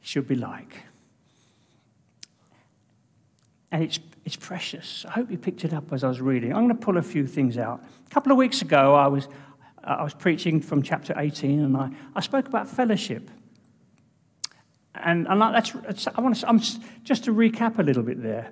should 0.00 0.26
be 0.26 0.34
like. 0.34 0.82
And 3.70 3.82
it's, 3.82 4.00
it's 4.24 4.36
precious. 4.36 5.04
I 5.06 5.12
hope 5.12 5.30
you 5.30 5.38
picked 5.38 5.64
it 5.64 5.74
up 5.74 5.92
as 5.92 6.04
I 6.04 6.08
was 6.08 6.20
reading. 6.20 6.52
I'm 6.52 6.66
going 6.66 6.76
to 6.76 6.84
pull 6.84 6.96
a 6.96 7.02
few 7.02 7.26
things 7.26 7.58
out. 7.58 7.84
A 8.06 8.10
couple 8.10 8.32
of 8.32 8.38
weeks 8.38 8.62
ago, 8.62 8.94
I 8.94 9.06
was, 9.06 9.28
I 9.84 10.02
was 10.02 10.14
preaching 10.14 10.60
from 10.60 10.82
chapter 10.82 11.14
18, 11.16 11.60
and 11.60 11.76
I, 11.76 11.90
I 12.14 12.20
spoke 12.20 12.48
about 12.48 12.68
fellowship. 12.68 13.30
And, 15.04 15.26
and 15.28 15.40
that's, 15.40 15.74
I 16.14 16.20
want 16.20 16.36
to, 16.36 16.48
I'm, 16.48 16.60
just 17.04 17.24
to 17.24 17.34
recap 17.34 17.78
a 17.78 17.82
little 17.82 18.02
bit 18.02 18.22
there. 18.22 18.50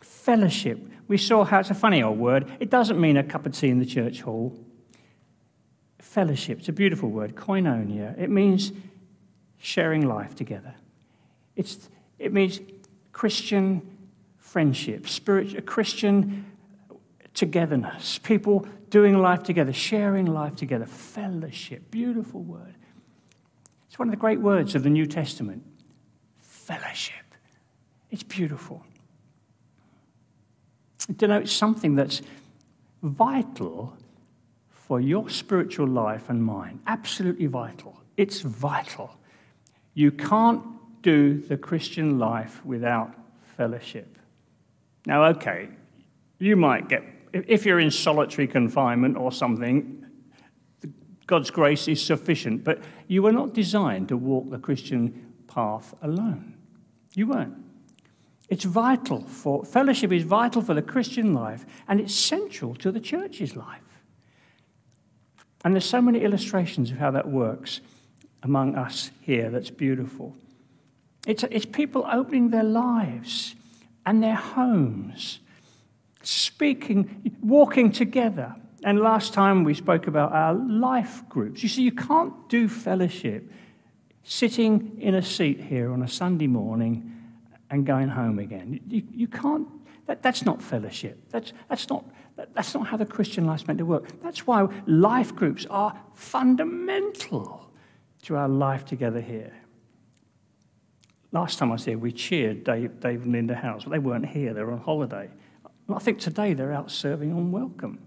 Fellowship. 0.00 0.78
We 1.08 1.18
saw 1.18 1.44
how 1.44 1.60
it's 1.60 1.70
a 1.70 1.74
funny 1.74 2.02
old 2.02 2.18
word. 2.18 2.50
It 2.60 2.70
doesn't 2.70 3.00
mean 3.00 3.16
a 3.16 3.24
cup 3.24 3.46
of 3.46 3.52
tea 3.52 3.68
in 3.68 3.78
the 3.78 3.86
church 3.86 4.22
hall. 4.22 4.58
Fellowship, 5.98 6.60
it's 6.60 6.68
a 6.68 6.72
beautiful 6.72 7.10
word, 7.10 7.34
koinonia. 7.34 8.18
It 8.18 8.30
means 8.30 8.72
sharing 9.58 10.06
life 10.06 10.34
together. 10.34 10.74
It's, 11.54 11.88
it 12.18 12.32
means 12.32 12.60
Christian 13.12 13.82
friendship, 14.38 15.08
spiritual, 15.08 15.60
Christian 15.62 16.46
togetherness, 17.34 18.18
people 18.18 18.66
doing 18.88 19.18
life 19.18 19.42
together, 19.42 19.72
sharing 19.72 20.26
life 20.26 20.56
together, 20.56 20.86
fellowship, 20.86 21.90
beautiful 21.90 22.42
word. 22.42 22.74
It's 23.88 23.98
one 23.98 24.08
of 24.08 24.12
the 24.12 24.20
great 24.20 24.40
words 24.40 24.74
of 24.74 24.82
the 24.82 24.90
New 24.90 25.06
Testament 25.06 25.64
fellowship. 26.66 27.14
It's 28.10 28.22
beautiful. 28.22 28.82
It 31.08 31.16
denotes 31.16 31.52
something 31.52 31.94
that's 31.94 32.22
vital 33.02 33.96
for 34.70 35.00
your 35.00 35.28
spiritual 35.28 35.86
life 35.86 36.28
and 36.28 36.42
mine. 36.42 36.80
Absolutely 36.86 37.46
vital. 37.46 38.00
It's 38.16 38.40
vital. 38.40 39.16
You 39.94 40.10
can't 40.10 40.62
do 41.02 41.40
the 41.40 41.56
Christian 41.56 42.18
life 42.18 42.64
without 42.64 43.14
fellowship. 43.56 44.18
Now, 45.06 45.24
okay, 45.26 45.68
you 46.38 46.56
might 46.56 46.88
get, 46.88 47.04
if 47.32 47.64
you're 47.64 47.80
in 47.80 47.90
solitary 47.90 48.48
confinement 48.48 49.16
or 49.16 49.30
something, 49.30 50.04
God's 51.26 51.50
grace 51.50 51.88
is 51.88 52.04
sufficient, 52.04 52.64
but 52.64 52.80
you 53.08 53.22
were 53.22 53.32
not 53.32 53.54
designed 53.54 54.08
to 54.08 54.16
walk 54.16 54.50
the 54.50 54.58
Christian 54.58 55.25
path 55.56 55.94
alone. 56.02 56.54
You 57.14 57.28
weren't. 57.28 57.56
It's 58.50 58.64
vital 58.64 59.22
for, 59.22 59.64
fellowship 59.64 60.12
is 60.12 60.22
vital 60.22 60.60
for 60.60 60.74
the 60.74 60.82
Christian 60.82 61.32
life, 61.32 61.64
and 61.88 61.98
it's 61.98 62.14
central 62.14 62.74
to 62.76 62.92
the 62.92 63.00
church's 63.00 63.56
life. 63.56 63.80
And 65.64 65.74
there's 65.74 65.86
so 65.86 66.02
many 66.02 66.20
illustrations 66.20 66.90
of 66.90 66.98
how 66.98 67.10
that 67.12 67.28
works 67.28 67.80
among 68.42 68.76
us 68.76 69.10
here 69.22 69.50
that's 69.50 69.70
beautiful. 69.70 70.36
It's, 71.26 71.42
it's 71.44 71.64
people 71.64 72.06
opening 72.12 72.50
their 72.50 72.62
lives 72.62 73.56
and 74.04 74.22
their 74.22 74.36
homes, 74.36 75.40
speaking, 76.22 77.32
walking 77.42 77.90
together. 77.90 78.54
And 78.84 79.00
last 79.00 79.32
time 79.32 79.64
we 79.64 79.74
spoke 79.74 80.06
about 80.06 80.32
our 80.32 80.54
life 80.54 81.22
groups. 81.28 81.62
You 81.62 81.68
see, 81.68 81.82
you 81.82 81.92
can't 81.92 82.48
do 82.48 82.68
fellowship 82.68 83.50
sitting 84.28 84.98
in 85.00 85.14
a 85.14 85.22
seat 85.22 85.60
here 85.60 85.92
on 85.92 86.02
a 86.02 86.08
Sunday 86.08 86.48
morning 86.48 87.12
and 87.70 87.86
going 87.86 88.08
home 88.08 88.40
again. 88.40 88.80
You, 88.88 89.02
you 89.12 89.28
can't, 89.28 89.68
that, 90.06 90.20
that's 90.20 90.44
not 90.44 90.60
fellowship. 90.60 91.16
That's, 91.30 91.52
that's, 91.68 91.88
not, 91.88 92.04
that, 92.34 92.52
that's 92.52 92.74
not 92.74 92.88
how 92.88 92.96
the 92.96 93.06
Christian 93.06 93.46
life's 93.46 93.68
meant 93.68 93.78
to 93.78 93.86
work. 93.86 94.20
That's 94.22 94.44
why 94.44 94.66
life 94.86 95.34
groups 95.34 95.64
are 95.70 95.96
fundamental 96.14 97.70
to 98.22 98.36
our 98.36 98.48
life 98.48 98.84
together 98.84 99.20
here. 99.20 99.52
Last 101.30 101.58
time 101.60 101.70
I 101.70 101.74
was 101.74 101.84
here, 101.84 101.96
we 101.96 102.10
cheered 102.10 102.64
Dave, 102.64 102.98
Dave 102.98 103.22
and 103.22 103.32
Linda 103.32 103.54
House, 103.54 103.84
but 103.84 103.90
they 103.90 104.00
weren't 104.00 104.26
here, 104.26 104.52
they 104.52 104.62
were 104.62 104.72
on 104.72 104.80
holiday. 104.80 105.30
I 105.88 105.98
think 106.00 106.18
today 106.18 106.52
they're 106.52 106.72
out 106.72 106.90
serving 106.90 107.32
on 107.32 107.52
welcome. 107.52 108.00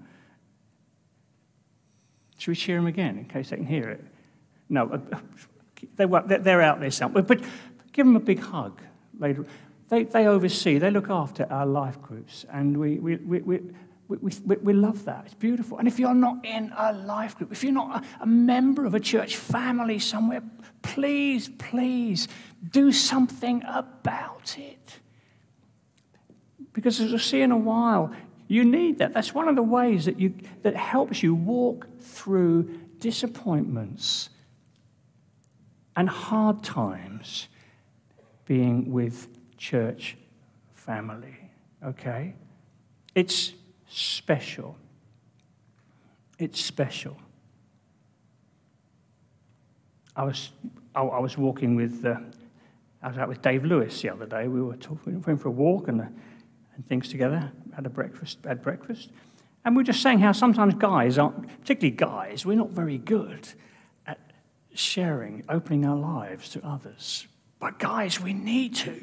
Should 2.37 2.51
we 2.51 2.55
cheer 2.55 2.75
them 2.75 2.87
again 2.87 3.17
in 3.17 3.25
case 3.25 3.51
they 3.51 3.55
can 3.55 3.65
hear 3.65 3.89
it? 3.89 4.03
No, 4.67 4.89
uh, 4.89 5.17
they, 5.95 6.05
they're 6.05 6.61
out 6.61 6.79
there 6.79 6.91
somewhere. 6.91 7.23
But 7.23 7.41
give 7.91 8.05
them 8.05 8.15
a 8.15 8.19
big 8.19 8.39
hug 8.39 8.81
later. 9.17 9.45
They, 9.89 10.03
they 10.03 10.27
oversee, 10.27 10.77
they 10.77 10.91
look 10.91 11.09
after 11.09 11.51
our 11.51 11.65
life 11.65 12.01
groups, 12.01 12.45
and 12.51 12.77
we, 12.77 12.99
we, 12.99 13.15
we, 13.17 13.39
we, 13.39 13.59
we, 14.07 14.31
we, 14.45 14.55
we 14.57 14.73
love 14.73 15.05
that. 15.05 15.25
It's 15.25 15.33
beautiful. 15.33 15.79
And 15.79 15.87
if 15.87 15.99
you're 15.99 16.13
not 16.13 16.45
in 16.45 16.71
a 16.77 16.93
life 16.93 17.37
group, 17.37 17.51
if 17.51 17.63
you're 17.63 17.73
not 17.73 18.03
a, 18.03 18.23
a 18.23 18.25
member 18.27 18.85
of 18.85 18.93
a 18.93 18.99
church 18.99 19.35
family 19.35 19.99
somewhere, 19.99 20.43
please, 20.81 21.49
please 21.57 22.27
do 22.71 22.91
something 22.91 23.63
about 23.67 24.57
it. 24.57 24.99
Because 26.73 26.99
as 26.99 27.09
we'll 27.09 27.19
see 27.19 27.41
in 27.41 27.51
a 27.51 27.57
while, 27.57 28.11
you 28.47 28.63
need 28.63 28.99
that. 28.99 29.13
That's 29.13 29.33
one 29.33 29.47
of 29.47 29.55
the 29.55 29.63
ways 29.63 30.05
that, 30.05 30.19
you, 30.19 30.33
that 30.63 30.75
helps 30.75 31.21
you 31.21 31.35
walk 31.35 31.87
through 31.99 32.79
disappointments 32.99 34.29
and 35.95 36.09
hard 36.09 36.63
times 36.63 37.47
being 38.45 38.91
with 38.91 39.27
church 39.57 40.17
family. 40.73 41.37
Okay? 41.83 42.33
It's 43.15 43.53
special. 43.87 44.77
It's 46.37 46.59
special. 46.59 47.17
I 50.15 50.23
was, 50.23 50.51
I, 50.95 51.01
I 51.01 51.19
was 51.19 51.37
walking 51.37 51.75
with, 51.75 52.05
uh, 52.05 52.15
I 53.01 53.09
was 53.09 53.17
out 53.17 53.29
with 53.29 53.41
Dave 53.41 53.65
Lewis 53.65 54.01
the 54.01 54.09
other 54.09 54.25
day. 54.25 54.47
We 54.47 54.61
were 54.61 54.75
talking, 54.75 55.21
went 55.21 55.41
for 55.41 55.49
a 55.49 55.51
walk 55.51 55.87
and, 55.87 56.01
uh, 56.01 56.05
and 56.75 56.87
things 56.87 57.09
together, 57.09 57.51
had 57.75 57.85
a 57.85 57.89
breakfast, 57.89 58.39
had 58.45 58.61
breakfast. 58.61 59.11
And 59.65 59.75
we 59.75 59.81
were 59.81 59.85
just 59.85 60.01
saying 60.01 60.19
how 60.19 60.31
sometimes 60.31 60.73
guys 60.75 61.17
aren't, 61.17 61.47
particularly 61.61 61.95
guys, 61.95 62.45
we're 62.45 62.57
not 62.57 62.71
very 62.71 62.97
good 62.97 63.47
sharing, 64.73 65.43
opening 65.49 65.85
our 65.85 65.95
lives 65.95 66.49
to 66.49 66.65
others. 66.65 67.27
But 67.59 67.79
guys, 67.79 68.19
we 68.19 68.33
need 68.33 68.75
to. 68.75 68.95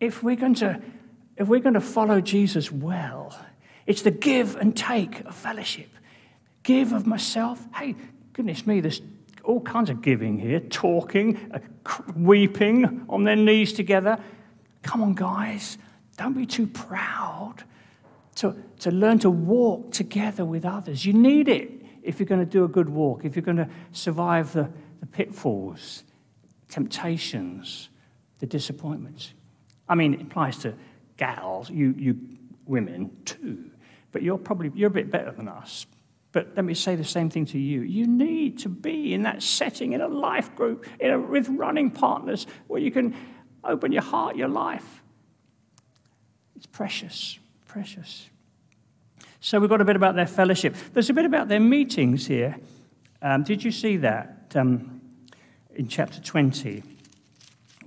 If 0.00 0.22
we're 0.22 0.36
going 0.36 0.54
to, 0.56 0.80
if 1.36 1.48
we're 1.48 1.60
going 1.60 1.74
to 1.74 1.80
follow 1.80 2.20
Jesus 2.20 2.72
well, 2.72 3.38
it's 3.86 4.02
the 4.02 4.10
give 4.10 4.56
and 4.56 4.76
take 4.76 5.20
of 5.20 5.34
fellowship. 5.34 5.88
Give 6.62 6.92
of 6.92 7.06
myself. 7.06 7.64
Hey, 7.74 7.96
goodness 8.32 8.66
me, 8.66 8.80
there's 8.80 9.02
all 9.44 9.60
kinds 9.60 9.90
of 9.90 10.02
giving 10.02 10.38
here 10.38 10.60
talking, 10.60 11.50
uh, 11.52 11.58
weeping 12.14 13.06
on 13.08 13.24
their 13.24 13.36
knees 13.36 13.72
together. 13.72 14.18
Come 14.82 15.02
on, 15.02 15.14
guys, 15.14 15.78
don't 16.16 16.34
be 16.34 16.46
too 16.46 16.66
proud 16.66 17.56
to, 18.36 18.56
to 18.80 18.90
learn 18.90 19.18
to 19.20 19.30
walk 19.30 19.92
together 19.92 20.44
with 20.44 20.64
others. 20.64 21.04
You 21.04 21.12
need 21.12 21.48
it 21.48 21.79
if 22.02 22.18
you're 22.18 22.26
going 22.26 22.40
to 22.40 22.50
do 22.50 22.64
a 22.64 22.68
good 22.68 22.88
walk, 22.88 23.24
if 23.24 23.36
you're 23.36 23.42
going 23.42 23.56
to 23.56 23.68
survive 23.92 24.52
the, 24.52 24.70
the 25.00 25.06
pitfalls, 25.06 26.04
temptations, 26.68 27.88
the 28.38 28.46
disappointments. 28.46 29.34
I 29.88 29.94
mean, 29.94 30.14
it 30.14 30.22
applies 30.22 30.58
to 30.58 30.74
gals, 31.16 31.68
you, 31.68 31.94
you 31.98 32.18
women 32.66 33.10
too, 33.24 33.70
but 34.12 34.22
you're 34.22 34.38
probably 34.38 34.70
you're 34.74 34.88
a 34.88 34.92
bit 34.92 35.10
better 35.10 35.32
than 35.32 35.48
us 35.48 35.86
but 36.32 36.52
let 36.54 36.64
me 36.64 36.74
say 36.74 36.94
the 36.94 37.04
same 37.04 37.28
thing 37.28 37.44
to 37.46 37.58
you. 37.58 37.82
You 37.82 38.06
need 38.06 38.58
to 38.60 38.68
be 38.68 39.14
in 39.14 39.22
that 39.22 39.42
setting, 39.42 39.92
in 39.92 40.00
a 40.00 40.08
life 40.08 40.54
group, 40.54 40.86
a, 41.00 41.16
with 41.16 41.48
running 41.48 41.90
partners 41.90 42.46
where 42.68 42.80
you 42.80 42.90
can 42.90 43.16
open 43.64 43.90
your 43.90 44.02
heart, 44.02 44.36
your 44.36 44.48
life. 44.48 45.02
It's 46.54 46.66
precious, 46.66 47.38
precious. 47.66 48.29
So 49.42 49.58
we've 49.58 49.70
got 49.70 49.80
a 49.80 49.86
bit 49.86 49.96
about 49.96 50.16
their 50.16 50.26
fellowship. 50.26 50.76
There's 50.92 51.08
a 51.08 51.14
bit 51.14 51.24
about 51.24 51.48
their 51.48 51.60
meetings 51.60 52.26
here. 52.26 52.56
Um, 53.22 53.42
did 53.42 53.64
you 53.64 53.72
see 53.72 53.96
that 53.98 54.52
um, 54.54 55.00
in 55.74 55.88
chapter 55.88 56.20
20, 56.20 56.82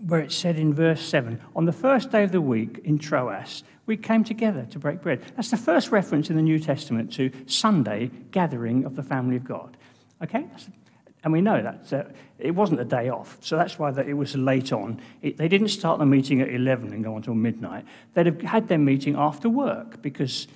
where 0.08 0.20
it 0.20 0.32
said 0.32 0.58
in 0.58 0.74
verse 0.74 1.02
7 1.02 1.40
On 1.56 1.66
the 1.66 1.72
first 1.72 2.12
day 2.12 2.24
of 2.24 2.32
the 2.32 2.42
week 2.42 2.80
in 2.84 2.98
Troas, 2.98 3.64
we 3.86 3.98
came 3.98 4.24
together 4.24 4.66
to 4.72 4.80
break 4.80 5.02
bread. 5.02 5.22
That's 5.36 5.52
the 5.52 5.58
first 5.58 5.92
reference 5.92 6.32
in 6.32 6.38
the 6.38 6.42
New 6.42 6.58
Testament 6.58 7.14
to 7.14 7.30
Sunday 7.46 8.10
gathering 8.32 8.84
of 8.84 8.96
the 8.96 9.04
family 9.04 9.36
of 9.36 9.44
God. 9.44 9.78
Okay? 10.24 10.48
And 11.24 11.32
we 11.32 11.42
know 11.42 11.62
that 11.62 11.94
uh, 11.94 12.10
it 12.40 12.52
wasn't 12.52 12.80
a 12.80 12.86
day 12.86 13.10
off, 13.10 13.38
so 13.42 13.58
that's 13.58 13.78
why 13.78 13.92
that 13.92 14.08
it 14.08 14.14
was 14.14 14.36
late 14.36 14.74
on. 14.74 15.00
It, 15.22 15.38
they 15.38 15.48
didn't 15.48 15.68
start 15.68 16.00
the 16.00 16.06
meeting 16.06 16.42
at 16.42 16.50
11 16.50 16.92
and 16.92 17.04
go 17.04 17.16
until 17.16 17.36
midnight. 17.36 17.86
They'd 18.14 18.26
have 18.26 18.42
had 18.42 18.68
their 18.70 18.80
meeting 18.80 19.16
after 19.16 19.50
work 19.50 20.02
because 20.02 20.48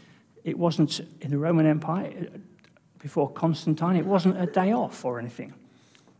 it 0.44 0.58
wasn't 0.58 1.02
in 1.22 1.32
the 1.32 1.38
Roman 1.38 1.66
Empire, 1.66 2.30
uh, 2.34 2.38
before 3.00 3.30
Constantine, 3.30 3.96
it 3.96 4.06
wasn't 4.06 4.42
a 4.42 4.46
day 4.46 4.72
off 4.74 5.06
or 5.06 5.20
anything. 5.20 5.54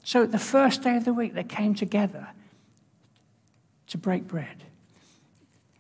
So 0.04 0.26
the 0.26 0.40
first 0.40 0.84
day 0.84 0.96
of 0.96 1.06
the 1.06 1.14
week, 1.14 1.34
they 1.34 1.44
came 1.44 1.76
together 1.76 2.28
to 3.88 3.98
break 3.98 4.28
bread. 4.28 4.64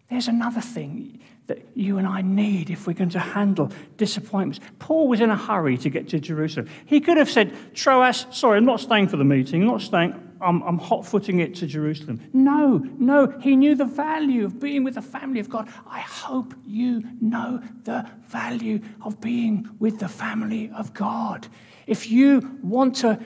There's 0.09 0.27
another 0.27 0.61
thing 0.61 1.19
that 1.47 1.65
you 1.75 1.97
and 1.97 2.07
I 2.07 2.21
need 2.21 2.69
if 2.69 2.87
we're 2.87 2.93
going 2.93 3.09
to 3.11 3.19
handle 3.19 3.71
disappointments. 3.95 4.59
Paul 4.79 5.07
was 5.07 5.21
in 5.21 5.29
a 5.29 5.37
hurry 5.37 5.77
to 5.77 5.89
get 5.89 6.09
to 6.09 6.19
Jerusalem. 6.19 6.67
He 6.85 6.99
could 6.99 7.17
have 7.17 7.29
said, 7.29 7.55
Troas, 7.73 8.25
sorry, 8.31 8.57
I'm 8.57 8.65
not 8.65 8.81
staying 8.81 9.07
for 9.07 9.17
the 9.17 9.23
meeting, 9.23 9.61
I'm 9.61 9.67
not 9.67 9.81
staying, 9.81 10.26
I'm, 10.41 10.61
I'm 10.63 10.77
hot 10.77 11.05
footing 11.05 11.39
it 11.39 11.55
to 11.55 11.67
Jerusalem. 11.67 12.21
No, 12.33 12.77
no, 12.97 13.27
he 13.39 13.55
knew 13.55 13.75
the 13.75 13.85
value 13.85 14.45
of 14.45 14.59
being 14.59 14.83
with 14.83 14.95
the 14.95 15.01
family 15.01 15.39
of 15.39 15.49
God. 15.49 15.69
I 15.85 15.99
hope 15.99 16.53
you 16.65 17.03
know 17.21 17.61
the 17.83 18.09
value 18.27 18.81
of 19.03 19.19
being 19.21 19.69
with 19.79 19.99
the 19.99 20.09
family 20.09 20.71
of 20.75 20.93
God. 20.93 21.47
If 21.85 22.09
you 22.09 22.59
want 22.61 22.95
to 22.97 23.19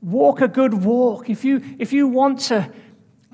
walk 0.00 0.40
a 0.40 0.48
good 0.48 0.84
walk, 0.84 1.30
if 1.30 1.44
you, 1.44 1.62
if 1.78 1.92
you 1.92 2.08
want 2.08 2.40
to 2.40 2.70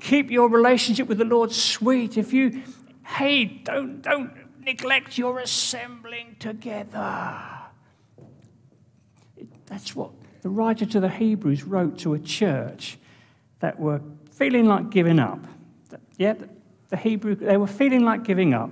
Keep 0.01 0.31
your 0.31 0.49
relationship 0.49 1.07
with 1.07 1.19
the 1.19 1.25
Lord 1.25 1.51
sweet. 1.51 2.17
If 2.17 2.33
you, 2.33 2.63
hey, 3.05 3.45
don't, 3.45 4.01
don't 4.01 4.31
neglect 4.59 5.17
your 5.17 5.39
assembling 5.39 6.37
together. 6.39 7.39
That's 9.67 9.95
what 9.95 10.11
the 10.41 10.49
writer 10.49 10.85
to 10.85 10.99
the 10.99 11.09
Hebrews 11.09 11.63
wrote 11.63 11.99
to 11.99 12.13
a 12.13 12.19
church 12.19 12.97
that 13.59 13.79
were 13.79 14.01
feeling 14.31 14.65
like 14.65 14.89
giving 14.89 15.19
up. 15.19 15.39
Yeah, 16.17 16.35
the 16.89 16.97
Hebrew, 16.97 17.35
they 17.35 17.57
were 17.57 17.67
feeling 17.67 18.03
like 18.03 18.23
giving 18.23 18.53
up. 18.53 18.71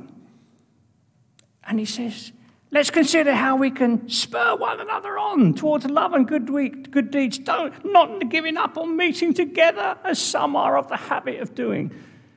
And 1.63 1.79
he 1.79 1.85
says, 1.85 2.31
Let's 2.71 2.91
consider 2.91 3.33
how 3.33 3.55
we 3.55 3.71
can 3.71 4.07
spur 4.09 4.55
one 4.55 4.79
another 4.79 5.17
on 5.17 5.55
towards 5.55 5.85
love 5.85 6.13
and 6.13 6.27
good, 6.27 6.51
week, 6.51 6.91
good 6.91 7.09
deeds. 7.09 7.39
Don't, 7.39 7.73
not 7.83 8.29
giving 8.29 8.57
up 8.57 8.77
on 8.77 8.95
meeting 8.95 9.33
together 9.33 9.97
as 10.03 10.19
some 10.19 10.55
are 10.55 10.77
of 10.77 10.87
the 10.87 10.95
habit 10.95 11.39
of 11.39 11.55
doing. 11.55 11.91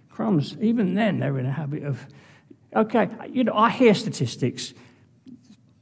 Crumbs, 0.08 0.56
even 0.58 0.94
then 0.94 1.18
they're 1.18 1.38
in 1.38 1.44
a 1.44 1.52
habit 1.52 1.82
of. 1.82 2.06
Okay, 2.74 3.10
you 3.30 3.44
know, 3.44 3.52
I 3.52 3.68
hear 3.68 3.92
statistics. 3.92 4.72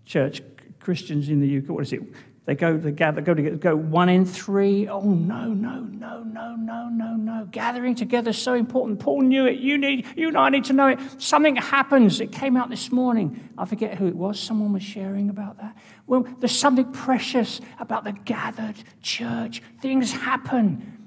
Church 0.04 0.42
Christians 0.80 1.28
in 1.28 1.40
the 1.40 1.58
UK, 1.58 1.68
what 1.68 1.84
is 1.84 1.92
it? 1.92 2.02
They 2.50 2.56
go, 2.56 2.76
they 2.76 2.90
gather, 2.90 3.20
go 3.20 3.32
together, 3.32 3.54
go 3.54 3.76
one 3.76 4.08
in 4.08 4.26
three. 4.26 4.88
Oh, 4.88 5.02
no, 5.02 5.44
no, 5.44 5.82
no, 5.82 6.24
no, 6.24 6.56
no, 6.56 6.88
no, 6.88 7.14
no. 7.14 7.46
Gathering 7.52 7.94
together 7.94 8.30
is 8.30 8.38
so 8.38 8.54
important. 8.54 8.98
Paul 8.98 9.22
knew 9.22 9.46
it. 9.46 9.60
You 9.60 9.78
need, 9.78 10.04
you 10.16 10.26
and 10.26 10.36
I 10.36 10.48
need 10.48 10.64
to 10.64 10.72
know 10.72 10.88
it. 10.88 10.98
Something 11.18 11.54
happens. 11.54 12.20
It 12.20 12.32
came 12.32 12.56
out 12.56 12.68
this 12.68 12.90
morning. 12.90 13.48
I 13.56 13.66
forget 13.66 13.98
who 13.98 14.08
it 14.08 14.16
was. 14.16 14.40
Someone 14.40 14.72
was 14.72 14.82
sharing 14.82 15.30
about 15.30 15.58
that. 15.58 15.76
Well, 16.08 16.26
there's 16.40 16.50
something 16.50 16.90
precious 16.90 17.60
about 17.78 18.02
the 18.02 18.14
gathered 18.14 18.82
church. 19.00 19.62
Things 19.80 20.10
happen. 20.10 21.06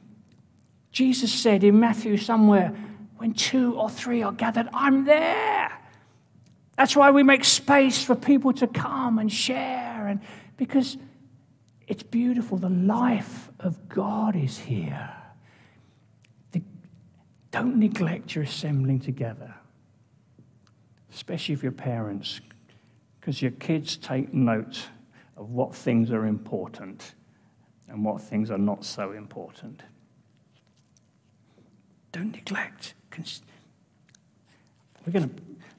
Jesus 0.94 1.34
said 1.34 1.66
in 1.66 1.78
Matthew 1.78 2.16
somewhere, 2.16 2.74
when 3.18 3.34
two 3.34 3.78
or 3.78 3.90
three 3.90 4.24
are 4.24 4.32
gathered, 4.32 4.70
I'm 4.74 5.04
there. 5.04 5.78
That's 6.78 6.96
why 6.96 7.12
we 7.12 7.22
make 7.22 7.44
space 7.44 8.02
for 8.02 8.16
people 8.16 8.54
to 8.54 8.68
come 8.68 9.20
and 9.20 9.30
share, 9.30 10.08
and 10.08 10.22
because 10.56 10.96
it's 11.94 12.02
beautiful. 12.02 12.58
The 12.58 12.70
life 12.70 13.52
of 13.60 13.88
God 13.88 14.36
is 14.36 14.58
here. 14.58 15.14
The, 16.52 16.64
don't 17.52 17.78
neglect 17.78 18.34
your 18.34 18.46
assembling 18.46 19.00
together, 19.00 19.54
especially 21.14 21.54
if 21.54 21.62
you're 21.62 21.72
parents, 21.72 22.42
because 23.20 23.44
your 23.44 23.52
kids 23.52 23.96
take 23.96 24.34
note 24.34 24.88
of 25.38 25.52
what 25.52 25.76
things 25.76 26.10
are 26.10 26.26
important 26.26 27.14
and 27.88 28.04
what 28.04 28.22
things 28.22 28.50
are 28.50 28.58
not 28.58 28.84
so 28.84 29.12
important. 29.12 29.84
Don't 32.12 32.32
neglect. 32.32 32.96
We're 35.06 35.14
going 35.14 35.30
to, 35.30 35.36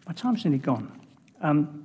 my 0.06 0.12
time's 0.12 0.44
nearly 0.44 0.58
gone. 0.58 0.92
Um, 1.40 1.83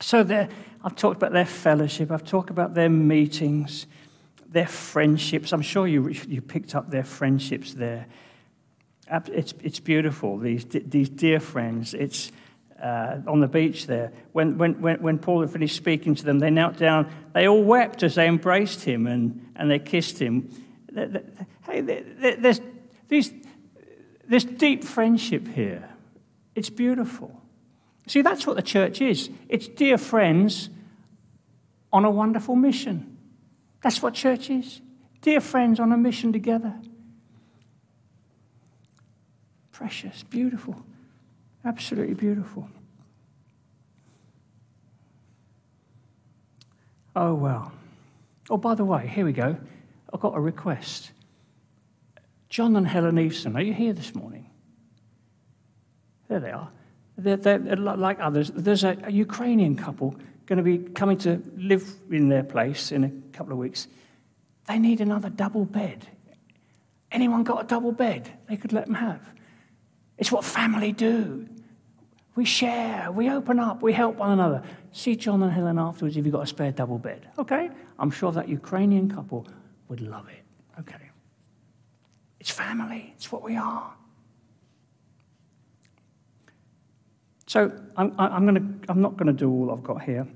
so 0.00 0.48
I've 0.84 0.96
talked 0.96 1.16
about 1.16 1.32
their 1.32 1.46
fellowship, 1.46 2.10
I've 2.10 2.24
talked 2.24 2.50
about 2.50 2.74
their 2.74 2.88
meetings, 2.88 3.86
their 4.48 4.66
friendships. 4.66 5.52
I'm 5.52 5.62
sure 5.62 5.86
you, 5.86 6.08
you 6.08 6.40
picked 6.40 6.74
up 6.74 6.90
their 6.90 7.04
friendships 7.04 7.74
there. 7.74 8.06
It's, 9.10 9.54
it's 9.62 9.80
beautiful, 9.80 10.38
these, 10.38 10.64
these 10.66 11.08
dear 11.08 11.40
friends. 11.40 11.94
It's 11.94 12.30
uh, 12.82 13.18
on 13.26 13.40
the 13.40 13.48
beach 13.48 13.86
there. 13.86 14.12
When, 14.32 14.56
when, 14.58 14.74
when, 14.80 15.18
Paul 15.18 15.40
had 15.40 15.50
finished 15.50 15.76
speaking 15.76 16.14
to 16.14 16.24
them, 16.24 16.38
they 16.38 16.50
knelt 16.50 16.76
down. 16.76 17.10
They 17.32 17.48
all 17.48 17.62
wept 17.62 18.02
as 18.02 18.14
they 18.14 18.28
embraced 18.28 18.84
him 18.84 19.06
and, 19.06 19.52
and 19.56 19.70
they 19.70 19.78
kissed 19.78 20.18
him. 20.18 20.50
Hey, 21.66 21.80
there's, 21.80 22.60
these, 23.08 23.32
there's 24.26 24.44
deep 24.44 24.84
friendship 24.84 25.48
here. 25.48 25.88
It's 26.54 26.70
beautiful. 26.70 27.42
See, 28.08 28.22
that's 28.22 28.46
what 28.46 28.56
the 28.56 28.62
church 28.62 29.00
is 29.00 29.30
it's 29.48 29.68
dear 29.68 29.98
friends 29.98 30.70
on 31.92 32.04
a 32.04 32.10
wonderful 32.10 32.56
mission. 32.56 33.16
That's 33.82 34.02
what 34.02 34.14
church 34.14 34.50
is. 34.50 34.80
Dear 35.20 35.40
friends 35.40 35.78
on 35.78 35.92
a 35.92 35.96
mission 35.96 36.32
together. 36.32 36.74
Precious, 39.70 40.24
beautiful, 40.24 40.82
absolutely 41.64 42.14
beautiful. 42.14 42.68
Oh, 47.14 47.34
well. 47.34 47.72
Oh, 48.50 48.56
by 48.56 48.74
the 48.74 48.84
way, 48.84 49.06
here 49.06 49.24
we 49.24 49.32
go. 49.32 49.56
I've 50.12 50.20
got 50.20 50.36
a 50.36 50.40
request. 50.40 51.10
John 52.48 52.74
and 52.76 52.88
Helen 52.88 53.16
Eveson, 53.16 53.54
are 53.54 53.62
you 53.62 53.74
here 53.74 53.92
this 53.92 54.14
morning? 54.14 54.48
There 56.28 56.40
they 56.40 56.50
are. 56.50 56.70
They're, 57.18 57.36
they're, 57.36 57.76
like 57.76 58.20
others. 58.20 58.52
There's 58.54 58.84
a, 58.84 58.96
a 59.02 59.10
Ukrainian 59.10 59.74
couple 59.74 60.14
going 60.46 60.56
to 60.56 60.62
be 60.62 60.78
coming 60.78 61.18
to 61.18 61.42
live 61.56 61.92
in 62.10 62.28
their 62.28 62.44
place 62.44 62.90
in 62.90 63.04
a 63.04 63.10
couple 63.36 63.52
of 63.52 63.58
weeks. 63.58 63.86
They 64.66 64.78
need 64.78 65.00
another 65.00 65.28
double 65.28 65.66
bed. 65.66 66.06
Anyone 67.10 67.42
got 67.42 67.64
a 67.64 67.66
double 67.66 67.92
bed 67.92 68.30
they 68.48 68.56
could 68.56 68.72
let 68.72 68.86
them 68.86 68.94
have? 68.94 69.20
It's 70.16 70.32
what 70.32 70.44
family 70.44 70.92
do. 70.92 71.48
We 72.34 72.44
share, 72.44 73.10
we 73.10 73.30
open 73.30 73.58
up, 73.58 73.82
we 73.82 73.92
help 73.92 74.16
one 74.16 74.30
another. 74.30 74.62
See 74.92 75.16
John 75.16 75.42
and 75.42 75.52
Helen 75.52 75.78
afterwards 75.78 76.16
if 76.16 76.24
you've 76.24 76.32
got 76.32 76.44
a 76.44 76.46
spare 76.46 76.70
double 76.70 76.98
bed. 76.98 77.28
Okay? 77.38 77.68
I'm 77.98 78.10
sure 78.10 78.30
that 78.32 78.48
Ukrainian 78.48 79.10
couple 79.10 79.46
would 79.88 80.00
love 80.00 80.28
it. 80.28 80.42
Okay. 80.80 81.10
It's 82.38 82.50
family, 82.50 83.12
it's 83.16 83.32
what 83.32 83.42
we 83.42 83.56
are. 83.56 83.92
So 87.48 87.72
I'm, 87.96 88.14
I'm, 88.18 88.44
gonna, 88.44 88.62
I'm 88.90 89.00
not 89.00 89.16
going 89.16 89.26
to 89.26 89.32
do 89.32 89.50
all 89.50 89.72
I've 89.72 89.82
got 89.82 90.02
here. 90.02 90.28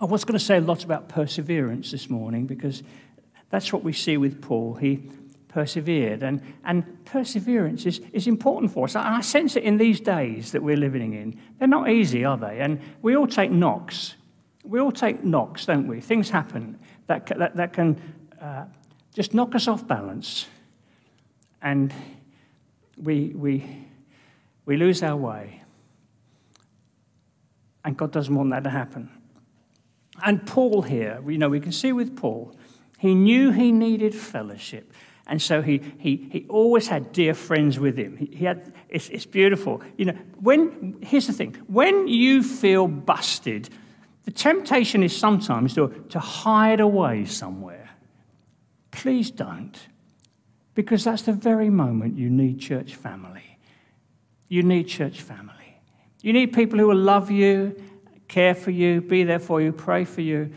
I 0.00 0.04
was 0.04 0.24
going 0.24 0.38
to 0.38 0.44
say 0.44 0.56
a 0.56 0.60
lot 0.60 0.84
about 0.84 1.08
perseverance 1.08 1.90
this 1.90 2.08
morning 2.08 2.46
because 2.46 2.84
that's 3.50 3.72
what 3.72 3.82
we 3.82 3.92
see 3.92 4.16
with 4.16 4.40
Paul. 4.40 4.74
He 4.74 5.10
persevered, 5.48 6.22
and, 6.22 6.40
and 6.64 7.04
perseverance 7.04 7.86
is, 7.86 8.00
is 8.12 8.28
important 8.28 8.72
for 8.72 8.84
us. 8.84 8.94
And 8.94 9.04
I 9.04 9.20
sense 9.20 9.56
it 9.56 9.64
in 9.64 9.78
these 9.78 10.00
days 10.00 10.52
that 10.52 10.62
we're 10.62 10.76
living 10.76 11.12
in. 11.12 11.38
They're 11.58 11.66
not 11.66 11.90
easy, 11.90 12.24
are 12.24 12.38
they? 12.38 12.60
And 12.60 12.80
we 13.02 13.16
all 13.16 13.26
take 13.26 13.50
knocks. 13.50 14.14
We 14.64 14.78
all 14.78 14.92
take 14.92 15.24
knocks, 15.24 15.66
don't 15.66 15.88
we? 15.88 16.00
Things 16.00 16.30
happen 16.30 16.78
that, 17.08 17.26
that, 17.26 17.56
that 17.56 17.72
can 17.72 18.00
uh, 18.40 18.66
just 19.12 19.34
knock 19.34 19.56
us 19.56 19.66
off 19.66 19.86
balance, 19.88 20.46
and 21.60 21.92
we, 22.96 23.32
we, 23.34 23.86
we 24.64 24.76
lose 24.76 25.02
our 25.02 25.16
way. 25.16 25.61
And 27.84 27.96
God 27.96 28.12
doesn't 28.12 28.34
want 28.34 28.50
that 28.50 28.64
to 28.64 28.70
happen. 28.70 29.10
And 30.24 30.46
Paul 30.46 30.82
here, 30.82 31.22
you 31.26 31.38
know, 31.38 31.48
we 31.48 31.60
can 31.60 31.72
see 31.72 31.92
with 31.92 32.16
Paul, 32.16 32.54
he 32.98 33.14
knew 33.14 33.50
he 33.50 33.72
needed 33.72 34.14
fellowship. 34.14 34.92
And 35.26 35.40
so 35.40 35.62
he, 35.62 35.80
he, 35.98 36.28
he 36.30 36.46
always 36.48 36.88
had 36.88 37.12
dear 37.12 37.34
friends 37.34 37.78
with 37.78 37.96
him. 37.96 38.16
He, 38.16 38.26
he 38.26 38.44
had, 38.44 38.72
it's, 38.88 39.08
it's 39.08 39.26
beautiful. 39.26 39.80
You 39.96 40.06
know, 40.06 40.18
when, 40.40 40.98
here's 41.00 41.26
the 41.26 41.32
thing 41.32 41.56
when 41.66 42.08
you 42.08 42.42
feel 42.42 42.86
busted, 42.86 43.70
the 44.24 44.30
temptation 44.30 45.02
is 45.02 45.16
sometimes 45.16 45.74
to, 45.74 45.88
to 46.10 46.18
hide 46.18 46.80
away 46.80 47.24
somewhere. 47.24 47.90
Please 48.90 49.30
don't, 49.30 49.78
because 50.74 51.04
that's 51.04 51.22
the 51.22 51.32
very 51.32 51.70
moment 51.70 52.16
you 52.16 52.28
need 52.28 52.60
church 52.60 52.94
family. 52.94 53.58
You 54.48 54.62
need 54.62 54.84
church 54.84 55.22
family. 55.22 55.61
You 56.22 56.32
need 56.32 56.52
people 56.52 56.78
who 56.78 56.86
will 56.86 56.96
love 56.96 57.30
you, 57.30 57.76
care 58.28 58.54
for 58.54 58.70
you, 58.70 59.00
be 59.00 59.24
there 59.24 59.40
for 59.40 59.60
you, 59.60 59.72
pray 59.72 60.04
for 60.04 60.22
you. 60.22 60.52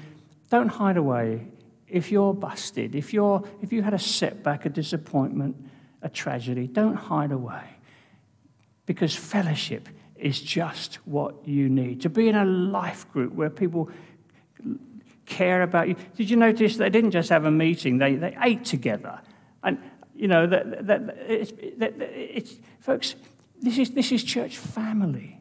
Don't 0.50 0.70
hide 0.70 0.96
away. 0.96 1.48
If 1.88 2.12
you're 2.12 2.34
busted, 2.34 2.96
if, 2.96 3.14
you're, 3.14 3.44
if 3.62 3.74
you 3.74 3.82
had 3.82 3.94
a 3.94 4.00
setback, 4.00 4.66
a 4.66 4.70
disappointment, 4.70 5.56
a 6.02 6.10
tragedy, 6.10 6.68
don't 6.68 6.96
hide 6.96 7.32
away. 7.32 7.64
Because 8.86 9.16
fellowship 9.16 9.90
is 10.16 10.40
just 10.40 10.96
what 11.06 11.48
you 11.48 11.68
need. 11.68 12.02
To 12.02 12.10
be 12.10 12.30
in 12.30 12.36
a 12.36 12.46
life 12.46 13.12
group 13.12 13.34
where 13.34 13.50
people 13.50 13.90
care 15.26 15.64
about 15.64 15.88
you. 15.88 15.96
Did 16.16 16.30
you 16.30 16.38
notice 16.38 16.78
they 16.78 16.92
didn't 16.92 17.12
just 17.12 17.30
have 17.30 17.46
a 17.46 17.52
meeting, 17.52 17.98
they, 17.98 18.16
they 18.16 18.38
ate 18.42 18.64
together? 18.64 19.20
And, 19.64 19.80
you 20.16 20.28
know, 20.28 20.46
that, 20.46 20.86
that, 20.86 21.18
it's, 21.28 21.52
that, 21.78 21.94
it's, 22.00 22.56
folks, 22.80 23.16
this 23.60 23.80
is, 23.80 23.92
this 23.92 24.12
is 24.12 24.24
church 24.24 24.58
family 24.58 25.35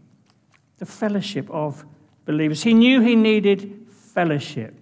the 0.79 0.87
fellowship 0.87 1.49
of 1.51 1.85
believers. 2.25 2.63
He 2.63 2.75
knew 2.75 3.01
he 3.01 3.17
needed 3.17 3.87
fellowship. 3.91 4.75